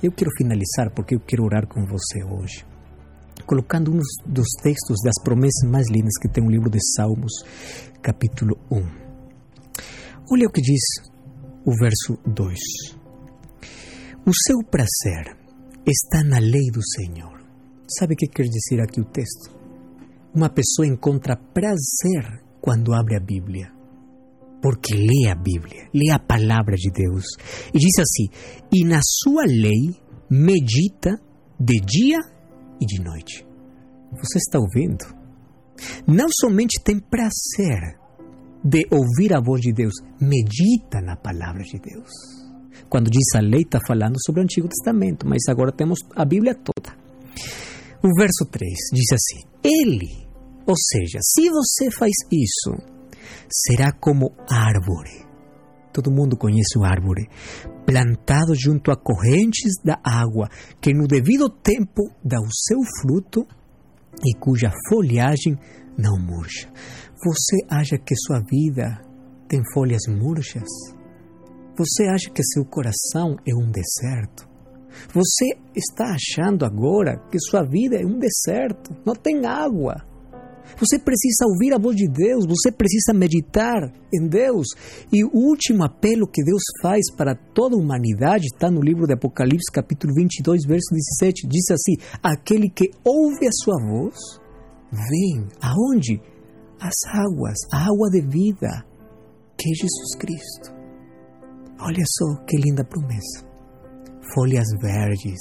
Eu 0.04 0.12
quero 0.12 0.30
finalizar 0.38 0.93
porque 0.93 1.15
eu 1.15 1.20
quero 1.20 1.43
orar 1.43 1.65
com 1.65 1.84
você 1.84 2.24
hoje. 2.24 2.63
Colocando 3.47 3.93
um 3.93 3.99
dos 4.25 4.47
textos 4.62 4.97
das 5.01 5.23
promessas 5.23 5.69
mais 5.69 5.88
lindas 5.89 6.17
que 6.21 6.27
tem 6.27 6.43
o 6.43 6.49
livro 6.49 6.69
de 6.69 6.79
Salmos, 6.95 7.31
capítulo 8.01 8.57
1. 8.69 8.75
Olha 10.29 10.47
o 10.47 10.51
que 10.51 10.62
diz 10.62 10.81
o 11.65 11.71
verso 11.79 12.19
2. 12.27 12.60
O 14.25 14.31
seu 14.33 14.57
prazer 14.69 15.38
está 15.88 16.25
na 16.25 16.39
lei 16.39 16.69
do 16.73 16.81
Senhor. 16.86 17.41
Sabe 17.97 18.15
o 18.15 18.17
que 18.17 18.27
quer 18.27 18.43
dizer 18.43 18.81
aqui 18.81 18.99
o 18.99 19.05
texto? 19.05 19.55
Uma 20.36 20.49
pessoa 20.49 20.86
encontra 20.86 21.38
prazer 21.38 22.43
quando 22.60 22.93
abre 22.93 23.15
a 23.15 23.19
Bíblia, 23.21 23.71
porque 24.62 24.93
lê 24.93 25.31
a 25.31 25.36
Bíblia, 25.36 25.88
lê 25.93 26.12
a 26.12 26.19
palavra 26.19 26.75
de 26.75 26.91
Deus. 26.91 27.23
E 27.73 27.79
diz 27.79 27.97
assim: 27.97 28.27
e 28.73 28.83
na 28.83 28.99
sua 29.01 29.45
lei 29.45 29.95
medita 30.29 31.17
de 31.57 31.79
dia 31.79 32.19
e 32.79 32.85
de 32.85 33.01
noite. 33.01 33.45
Você 34.11 34.37
está 34.37 34.59
ouvindo? 34.59 35.05
Não 36.07 36.27
somente 36.41 36.81
tem 36.83 36.99
prazer 36.99 37.99
de 38.63 38.87
ouvir 38.91 39.35
a 39.35 39.41
voz 39.41 39.61
de 39.61 39.71
Deus, 39.71 39.93
medita 40.19 41.01
na 41.01 41.15
palavra 41.15 41.63
de 41.63 41.79
Deus. 41.79 42.09
Quando 42.89 43.09
diz 43.09 43.35
a 43.35 43.39
lei, 43.39 43.61
está 43.61 43.79
falando 43.85 44.15
sobre 44.25 44.41
o 44.41 44.43
Antigo 44.43 44.67
Testamento, 44.67 45.27
mas 45.27 45.43
agora 45.47 45.71
temos 45.71 45.99
a 46.15 46.25
Bíblia 46.25 46.55
toda. 46.55 46.97
O 48.03 48.09
verso 48.17 48.45
3 48.49 48.71
diz 48.93 49.11
assim: 49.11 49.47
Ele 49.63 50.27
ou 50.67 50.75
seja, 50.75 51.19
se 51.23 51.49
você 51.49 51.89
faz 51.89 52.11
isso, 52.29 52.77
será 53.49 53.93
como 53.93 54.33
árvore. 54.49 55.25
Todo 55.93 56.11
mundo 56.11 56.35
conhece 56.35 56.77
o 56.77 56.83
árvore, 56.83 57.29
plantado 57.88 58.54
junto 58.54 58.91
a 58.91 58.97
correntes 58.97 59.71
da 59.82 59.97
água, 60.04 60.50
que 60.82 60.93
no 60.93 61.08
devido 61.08 61.50
tempo 61.50 62.12
dá 62.21 62.38
o 62.38 62.50
seu 62.52 62.80
fruto 63.00 63.47
e 64.26 64.38
cuja 64.38 64.69
folhagem 64.89 65.58
não 65.97 66.19
murcha. 66.19 66.69
Você 67.23 67.56
acha 67.69 67.97
que 67.97 68.13
sua 68.13 68.41
vida 68.41 69.02
tem 69.47 69.62
folhas 69.73 70.02
murchas? 70.10 70.67
Você 71.78 72.04
acha 72.10 72.30
que 72.30 72.43
seu 72.43 72.65
coração 72.65 73.38
é 73.47 73.56
um 73.56 73.71
deserto? 73.71 74.45
Você 75.13 75.58
está 75.73 76.13
achando 76.13 76.65
agora 76.65 77.17
que 77.32 77.39
sua 77.39 77.63
vida 77.63 77.95
é 77.95 78.06
um 78.06 78.19
deserto, 78.19 78.93
não 79.06 79.15
tem 79.15 79.45
água. 79.45 79.95
Você 80.77 80.99
precisa 80.99 81.45
ouvir 81.47 81.73
a 81.73 81.80
voz 81.80 81.95
de 81.95 82.08
Deus, 82.08 82.45
você 82.45 82.71
precisa 82.71 83.13
meditar 83.13 83.91
em 84.13 84.27
Deus. 84.27 84.67
E 85.12 85.23
o 85.23 85.30
último 85.34 85.84
apelo 85.84 86.27
que 86.27 86.43
Deus 86.43 86.62
faz 86.82 87.12
para 87.15 87.36
toda 87.36 87.75
a 87.75 87.80
humanidade 87.80 88.45
está 88.45 88.69
no 88.69 88.82
livro 88.82 89.08
de 89.08 89.13
Apocalipse, 89.13 89.71
capítulo 89.71 90.13
22, 90.13 90.65
verso 90.65 90.93
17. 91.19 91.47
Diz 91.47 91.71
assim: 91.71 91.95
Aquele 92.21 92.69
que 92.69 92.91
ouve 93.03 93.47
a 93.47 93.51
sua 93.51 93.75
voz, 93.82 94.15
vem 94.91 95.47
aonde? 95.62 96.21
As 96.80 96.93
águas, 97.12 97.58
a 97.73 97.86
água 97.88 98.10
de 98.12 98.21
vida, 98.21 98.86
que 99.58 99.71
é 99.71 99.73
Jesus 99.73 100.15
Cristo. 100.19 100.77
Olha 101.80 102.03
só 102.06 102.43
que 102.45 102.58
linda 102.58 102.84
promessa. 102.84 103.45
Folhas 104.34 104.67
verdes, 104.80 105.39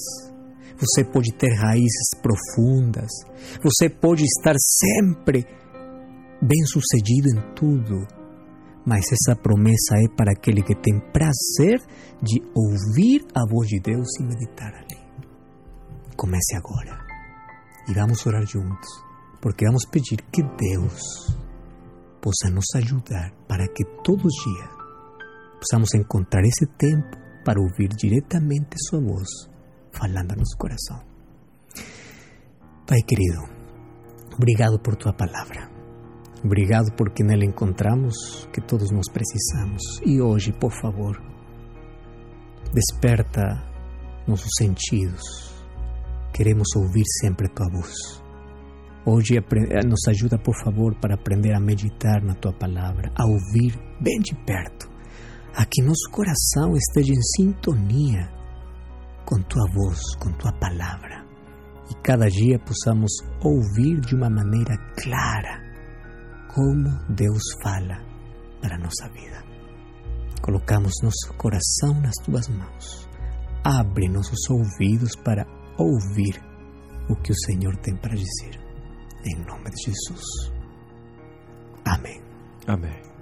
você 0.79 1.05
pode 1.05 1.33
ter 1.33 1.53
raízes 1.55 2.11
profundas, 2.23 3.11
você 3.63 3.89
pode 3.89 4.25
estar 4.25 4.55
sempre 4.59 5.47
bem 6.41 6.65
sucedido 6.67 7.29
em 7.29 7.55
tudo, 7.55 8.07
mas 8.85 9.05
essa 9.11 9.35
promessa 9.35 9.97
é 9.97 10.09
para 10.17 10.33
aquele 10.33 10.63
que 10.63 10.75
tem 10.75 11.01
prazer 11.13 11.81
de 12.23 12.41
ouvir 12.55 13.27
a 13.35 13.41
voz 13.51 13.69
de 13.69 13.81
Deus 13.81 14.07
e 14.21 14.23
meditar 14.23 14.73
ali. 14.75 15.01
Comece 16.17 16.57
agora. 16.57 17.05
E 17.89 17.95
vamos 17.95 18.25
orar 18.27 18.47
juntos, 18.47 18.89
porque 19.41 19.65
vamos 19.67 19.85
pedir 19.87 20.19
que 20.33 20.43
Deus 20.43 21.37
possa 22.21 22.51
nos 22.51 22.67
ajudar 22.75 23.33
para 23.49 23.67
que 23.69 23.85
todos 24.03 24.25
os 24.25 24.45
dias 24.45 24.71
possamos 25.59 25.95
encontrar 25.95 26.43
esse 26.43 26.67
tempo 26.77 27.17
para 27.45 27.61
ouvir 27.61 27.89
diretamente 27.89 28.75
Sua 28.89 29.01
voz 29.01 29.56
falando 29.99 30.33
no 30.33 30.39
nosso 30.39 30.57
coração. 30.59 31.01
Pai 32.87 33.01
querido, 33.03 33.43
obrigado 34.35 34.79
por 34.79 34.97
tua 34.97 35.13
palavra. 35.13 35.71
Obrigado 36.45 36.93
porque 36.97 37.25
nela 37.25 37.45
encontramos 37.45 38.49
que 38.53 38.61
todos 38.61 38.91
nós 38.93 39.09
precisamos. 39.11 39.83
E 40.05 40.21
hoje, 40.21 40.53
por 40.53 40.71
favor, 40.71 41.21
desperta 42.73 43.43
nossos 44.27 44.51
sentidos. 44.59 45.23
Queremos 46.33 46.69
ouvir 46.77 47.05
sempre 47.21 47.49
tua 47.49 47.67
voz. 47.71 48.23
Hoje 49.05 49.37
eh, 49.37 49.87
nos 49.87 50.01
ajuda, 50.09 50.39
por 50.39 50.55
favor, 50.63 50.95
para 51.01 51.15
aprender 51.15 51.55
a 51.55 51.61
meditar 51.61 52.23
na 52.23 52.35
tua 52.35 52.53
palavra, 52.53 53.11
a 53.17 53.25
ouvir 53.25 53.79
bem 54.01 54.19
de 54.21 54.35
perto, 54.45 54.89
a 55.55 55.65
que 55.65 55.81
nosso 55.81 56.11
coração 56.11 56.77
esteja 56.77 57.13
em 57.13 57.23
sintonia 57.37 58.36
com 59.27 59.43
tua 59.43 59.67
voz, 59.75 60.01
com 60.21 60.33
tua 60.39 60.53
palavra. 60.53 61.27
E 61.91 61.95
cada 62.03 62.29
dia 62.29 62.59
possamos 62.59 63.13
ouvir 63.43 64.01
de 64.01 64.15
uma 64.15 64.31
maneira 64.31 64.77
clara 64.97 65.63
como 66.55 66.89
Deus 67.15 67.43
fala 67.63 68.03
para 68.63 68.77
a 68.77 68.79
nossa 68.79 69.09
vida. 69.13 69.45
Colocamos 70.41 70.95
nosso 71.03 71.35
coração 71.37 72.01
nas 72.01 72.15
tuas 72.25 72.49
mãos. 72.49 73.09
Abre 73.65 74.09
nossos 74.09 74.49
ouvidos 74.49 75.15
para 75.17 75.45
ouvir 75.77 76.41
o 77.09 77.17
que 77.17 77.33
o 77.33 77.41
Senhor 77.47 77.77
tem 77.77 77.97
para 77.97 78.15
dizer. 78.15 78.61
Em 79.25 79.45
nome 79.45 79.71
de 79.71 79.91
Jesus. 79.91 80.53
Amém. 81.85 82.23
Amém. 82.67 83.16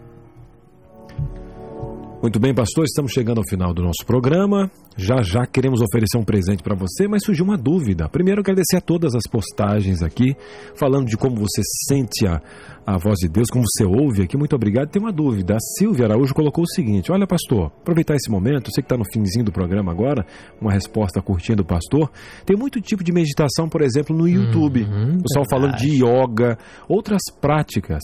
Muito 2.24 2.40
bem, 2.40 2.54
pastor, 2.54 2.84
estamos 2.84 3.12
chegando 3.12 3.36
ao 3.36 3.44
final 3.46 3.74
do 3.74 3.82
nosso 3.82 4.02
programa. 4.06 4.70
Já 4.96 5.20
já 5.20 5.44
queremos 5.44 5.82
oferecer 5.82 6.16
um 6.16 6.24
presente 6.24 6.62
para 6.62 6.74
você, 6.74 7.06
mas 7.06 7.22
surgiu 7.22 7.44
uma 7.44 7.58
dúvida. 7.58 8.08
Primeiro, 8.08 8.40
agradecer 8.40 8.78
a 8.78 8.80
todas 8.80 9.14
as 9.14 9.24
postagens 9.30 10.02
aqui, 10.02 10.34
falando 10.74 11.04
de 11.04 11.18
como 11.18 11.36
você 11.36 11.60
sente 11.86 12.26
a, 12.26 12.40
a 12.86 12.96
voz 12.96 13.18
de 13.18 13.28
Deus, 13.28 13.48
como 13.52 13.66
você 13.68 13.84
ouve 13.84 14.22
aqui. 14.22 14.38
Muito 14.38 14.56
obrigado. 14.56 14.88
Tem 14.88 15.02
uma 15.02 15.12
dúvida. 15.12 15.56
A 15.56 15.60
Silvia 15.76 16.06
Araújo 16.06 16.32
colocou 16.32 16.64
o 16.64 16.66
seguinte: 16.66 17.12
Olha, 17.12 17.26
pastor, 17.26 17.66
aproveitar 17.82 18.14
esse 18.14 18.30
momento, 18.30 18.70
você 18.70 18.80
que 18.80 18.86
está 18.86 18.96
no 18.96 19.04
finzinho 19.04 19.44
do 19.44 19.52
programa 19.52 19.92
agora, 19.92 20.24
uma 20.58 20.72
resposta 20.72 21.20
curtinha 21.20 21.56
do 21.56 21.64
pastor. 21.66 22.10
Tem 22.46 22.56
muito 22.56 22.80
tipo 22.80 23.04
de 23.04 23.12
meditação, 23.12 23.68
por 23.68 23.82
exemplo, 23.82 24.16
no 24.16 24.26
YouTube. 24.26 24.84
Uhum, 24.84 25.18
o 25.18 25.22
pessoal 25.24 25.44
falando 25.50 25.76
de 25.76 26.02
yoga, 26.02 26.56
outras 26.88 27.20
práticas 27.38 28.00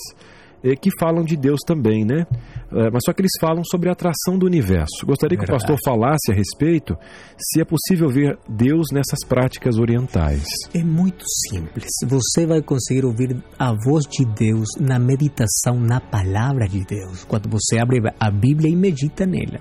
que 0.80 0.90
falam 0.98 1.24
de 1.24 1.36
Deus 1.36 1.60
também, 1.66 2.04
né? 2.04 2.26
Eh, 2.72 2.90
mas 2.92 3.02
só 3.04 3.12
que 3.12 3.22
eles 3.22 3.32
falam 3.40 3.62
sobre 3.64 3.88
a 3.88 3.92
atração 3.92 4.38
do 4.38 4.46
universo. 4.46 5.04
Gostaria 5.04 5.36
que 5.36 5.44
o 5.44 5.48
pastor 5.48 5.76
falasse 5.84 6.30
a 6.30 6.34
respeito 6.34 6.96
se 7.38 7.60
é 7.60 7.64
possível 7.64 8.08
ver 8.08 8.38
Deus 8.48 8.88
nessas 8.92 9.26
práticas 9.26 9.78
orientais. 9.78 10.44
É 10.74 10.84
muito 10.84 11.24
simples. 11.48 11.88
Você 12.06 12.46
vai 12.46 12.62
conseguir 12.62 13.04
ouvir 13.04 13.42
a 13.58 13.72
voz 13.72 14.04
de 14.04 14.24
Deus 14.24 14.68
na 14.78 14.98
meditação 14.98 15.80
na 15.80 16.00
palavra 16.00 16.68
de 16.68 16.84
Deus, 16.84 17.24
quando 17.24 17.48
você 17.48 17.78
abre 17.78 17.98
a 18.18 18.30
Bíblia 18.30 18.70
e 18.70 18.76
medita 18.76 19.26
nela. 19.26 19.60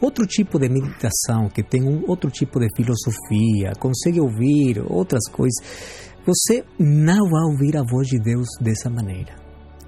Outro 0.00 0.26
tipo 0.26 0.58
de 0.58 0.68
meditação 0.68 1.48
que 1.48 1.62
tem 1.62 1.82
um 1.82 2.04
outro 2.06 2.30
tipo 2.30 2.58
de 2.60 2.68
filosofia, 2.74 3.72
consegue 3.78 4.20
ouvir 4.20 4.82
outras 4.88 5.28
coisas. 5.28 5.56
Você 6.24 6.64
não 6.78 7.28
vai 7.28 7.42
ouvir 7.52 7.76
a 7.76 7.82
voz 7.88 8.08
de 8.08 8.18
Deus 8.18 8.46
dessa 8.60 8.90
maneira 8.90 9.45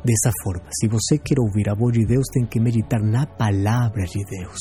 dessa 0.08 0.32
forma. 0.42 0.64
Se 0.72 0.88
você 0.88 1.18
quer 1.18 1.38
ouvir 1.38 1.68
a 1.68 1.74
voz 1.74 1.92
de 1.92 2.06
Deus, 2.06 2.24
tem 2.32 2.46
que 2.46 2.58
meditar 2.58 3.00
na 3.02 3.26
palavra 3.26 4.04
de 4.04 4.24
Deus. 4.24 4.58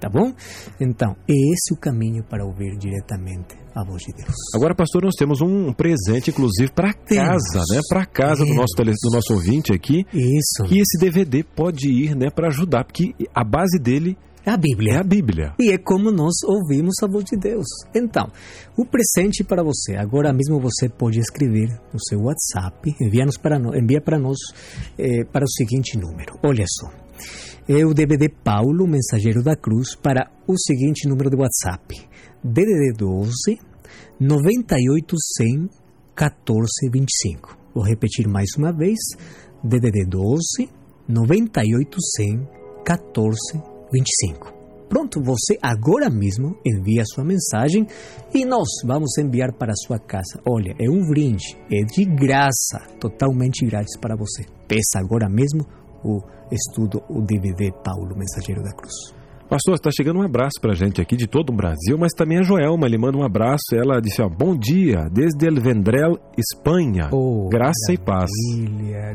Tá 0.00 0.08
bom? 0.08 0.32
Então, 0.80 1.14
é 1.28 1.34
esse 1.52 1.74
o 1.74 1.76
caminho 1.76 2.24
para 2.24 2.42
ouvir 2.42 2.74
diretamente 2.78 3.54
a 3.74 3.84
voz 3.84 4.02
de 4.02 4.12
Deus. 4.14 4.34
Agora, 4.54 4.74
pastor, 4.74 5.04
nós 5.04 5.14
temos 5.14 5.42
um 5.42 5.74
presente, 5.74 6.30
inclusive, 6.30 6.72
para 6.72 6.94
casa, 6.94 7.62
né? 7.70 7.80
Para 7.86 8.06
casa 8.06 8.46
do 8.46 8.54
nosso, 8.54 8.74
tele, 8.74 8.92
do 8.92 9.10
nosso 9.10 9.34
ouvinte 9.34 9.74
aqui. 9.74 10.06
Isso. 10.14 10.64
Que 10.64 10.80
esse 10.80 10.98
DVD 10.98 11.44
pode 11.44 11.90
ir, 11.90 12.16
né, 12.16 12.30
para 12.30 12.48
ajudar, 12.48 12.84
porque 12.84 13.14
a 13.34 13.44
base 13.44 13.78
dele 13.78 14.16
é 14.16 14.29
a 14.46 14.56
Bíblia. 14.56 14.94
É 14.94 14.96
a 14.98 15.02
Bíblia. 15.02 15.54
E 15.58 15.70
é 15.70 15.78
como 15.78 16.10
nós 16.10 16.34
ouvimos 16.44 16.94
a 17.02 17.06
voz 17.06 17.24
de 17.24 17.36
Deus. 17.36 17.66
Então, 17.94 18.26
o 18.76 18.84
presente 18.86 19.44
para 19.44 19.62
você. 19.62 19.96
Agora 19.96 20.32
mesmo 20.32 20.60
você 20.60 20.88
pode 20.88 21.18
escrever 21.18 21.68
no 21.92 22.00
seu 22.00 22.20
WhatsApp, 22.20 22.94
envia-nos 23.00 23.36
para 23.36 23.58
nós, 23.58 23.76
envia 23.76 24.00
para 24.00 24.18
nós 24.18 24.38
eh, 24.98 25.24
para 25.24 25.44
o 25.44 25.50
seguinte 25.50 25.98
número. 25.98 26.38
Olha 26.42 26.64
só. 26.68 26.90
É 27.68 27.84
o 27.84 27.94
DVD 27.94 28.28
Paulo, 28.28 28.86
Mensageiro 28.86 29.42
da 29.42 29.54
Cruz, 29.54 29.94
para 29.94 30.30
o 30.46 30.58
seguinte 30.58 31.06
número 31.06 31.30
de 31.30 31.36
WhatsApp. 31.36 31.94
DDD 32.42 32.94
12 32.96 33.58
98 34.18 35.16
100 35.38 35.68
14 36.14 36.66
25. 36.90 37.58
Vou 37.74 37.84
repetir 37.84 38.26
mais 38.26 38.48
uma 38.56 38.72
vez. 38.72 38.98
DDD 39.62 40.06
12 40.08 40.68
98 41.06 41.96
100 42.16 42.48
14 42.84 43.69
25. 43.92 44.30
25. 44.40 44.60
Pronto, 44.88 45.22
você 45.22 45.56
agora 45.62 46.10
mesmo 46.10 46.58
envia 46.66 47.04
sua 47.06 47.24
mensagem 47.24 47.86
e 48.34 48.44
nós 48.44 48.66
vamos 48.84 49.16
enviar 49.18 49.52
para 49.52 49.72
sua 49.86 50.00
casa. 50.00 50.40
Olha, 50.44 50.74
é 50.80 50.90
um 50.90 51.06
brinde, 51.08 51.56
é 51.70 51.84
de 51.84 52.04
graça, 52.04 52.80
totalmente 52.98 53.64
grátis 53.64 53.96
para 54.00 54.16
você. 54.16 54.44
Peça 54.66 54.98
agora 54.98 55.28
mesmo 55.28 55.64
o 56.02 56.18
estudo, 56.50 57.00
o 57.08 57.22
DVD 57.22 57.70
Paulo, 57.84 58.16
Mensageiro 58.16 58.64
da 58.64 58.72
Cruz. 58.72 59.19
Pastor, 59.50 59.74
está 59.74 59.90
chegando 59.90 60.20
um 60.20 60.22
abraço 60.22 60.60
para 60.60 60.70
a 60.70 60.76
gente 60.76 61.00
aqui 61.02 61.16
de 61.16 61.26
todo 61.26 61.50
o 61.50 61.56
Brasil, 61.56 61.98
mas 61.98 62.12
também 62.12 62.38
a 62.38 62.42
Joelma, 62.42 62.86
ele 62.86 62.96
manda 62.96 63.18
um 63.18 63.24
abraço. 63.24 63.74
Ela 63.74 64.00
disse: 64.00 64.22
ó, 64.22 64.28
Bom 64.28 64.56
dia, 64.56 65.08
desde 65.12 65.44
El 65.44 65.60
Vendrell, 65.60 66.20
Espanha. 66.38 67.08
Oh, 67.10 67.48
Graça 67.48 67.92
e 67.92 67.98
paz. 67.98 68.30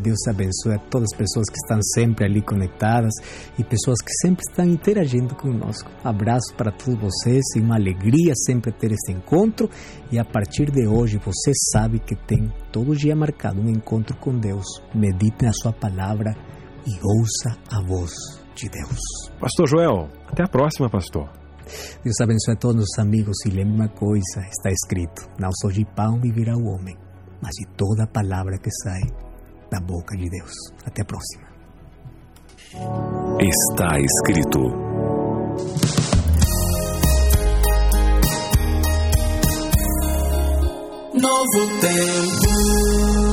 Deus 0.04 0.28
abençoe 0.28 0.74
a 0.74 0.78
todas 0.78 1.08
as 1.14 1.18
pessoas 1.18 1.46
que 1.48 1.56
estão 1.56 1.82
sempre 1.82 2.26
ali 2.26 2.42
conectadas 2.42 3.14
e 3.58 3.64
pessoas 3.64 4.02
que 4.02 4.12
sempre 4.22 4.44
estão 4.46 4.66
interagindo 4.66 5.34
conosco. 5.36 5.90
Abraço 6.04 6.54
para 6.58 6.70
todos 6.70 7.00
vocês 7.00 7.42
e 7.56 7.62
uma 7.62 7.76
alegria 7.76 8.34
sempre 8.46 8.74
ter 8.74 8.92
este 8.92 9.14
encontro. 9.14 9.70
E 10.12 10.20
a 10.20 10.26
partir 10.26 10.70
de 10.70 10.86
hoje, 10.86 11.18
você 11.18 11.54
sabe 11.72 11.98
que 12.00 12.14
tem 12.14 12.52
todo 12.74 12.94
dia 12.94 13.16
marcado 13.16 13.62
um 13.62 13.70
encontro 13.70 14.18
com 14.18 14.38
Deus. 14.38 14.66
Medite 14.94 15.46
na 15.46 15.54
Sua 15.54 15.72
palavra 15.72 16.36
e 16.86 16.92
ouça 17.02 17.58
a 17.72 17.82
voz 17.82 18.45
de 18.56 18.70
Deus. 18.70 19.00
Pastor 19.40 19.68
Joel, 19.68 20.10
até 20.28 20.44
a 20.44 20.48
próxima, 20.48 20.90
pastor. 20.90 21.30
Deus 22.04 22.16
abençoe 22.22 22.54
a 22.54 22.58
todos 22.58 22.84
os 22.84 23.00
amigos 23.00 23.36
e 23.46 23.50
lembre 23.50 23.76
uma 23.76 23.90
coisa: 23.90 24.42
está 24.50 24.70
escrito, 24.72 25.28
não 25.40 25.50
só 25.62 25.70
de 25.70 25.86
pão 25.96 26.20
viverá 26.20 26.56
o 26.56 26.66
homem, 26.66 26.96
mas 27.42 27.52
de 27.52 27.68
toda 27.76 28.08
palavra 28.08 28.58
que 28.58 28.70
sai 28.84 29.02
da 29.70 29.80
boca 29.80 30.16
de 30.16 30.30
Deus. 30.30 30.54
Até 30.86 31.02
a 31.02 31.06
próxima. 31.06 31.46
Está 33.40 34.00
escrito. 34.00 34.60
Novo 41.14 41.80
tempo 41.82 43.25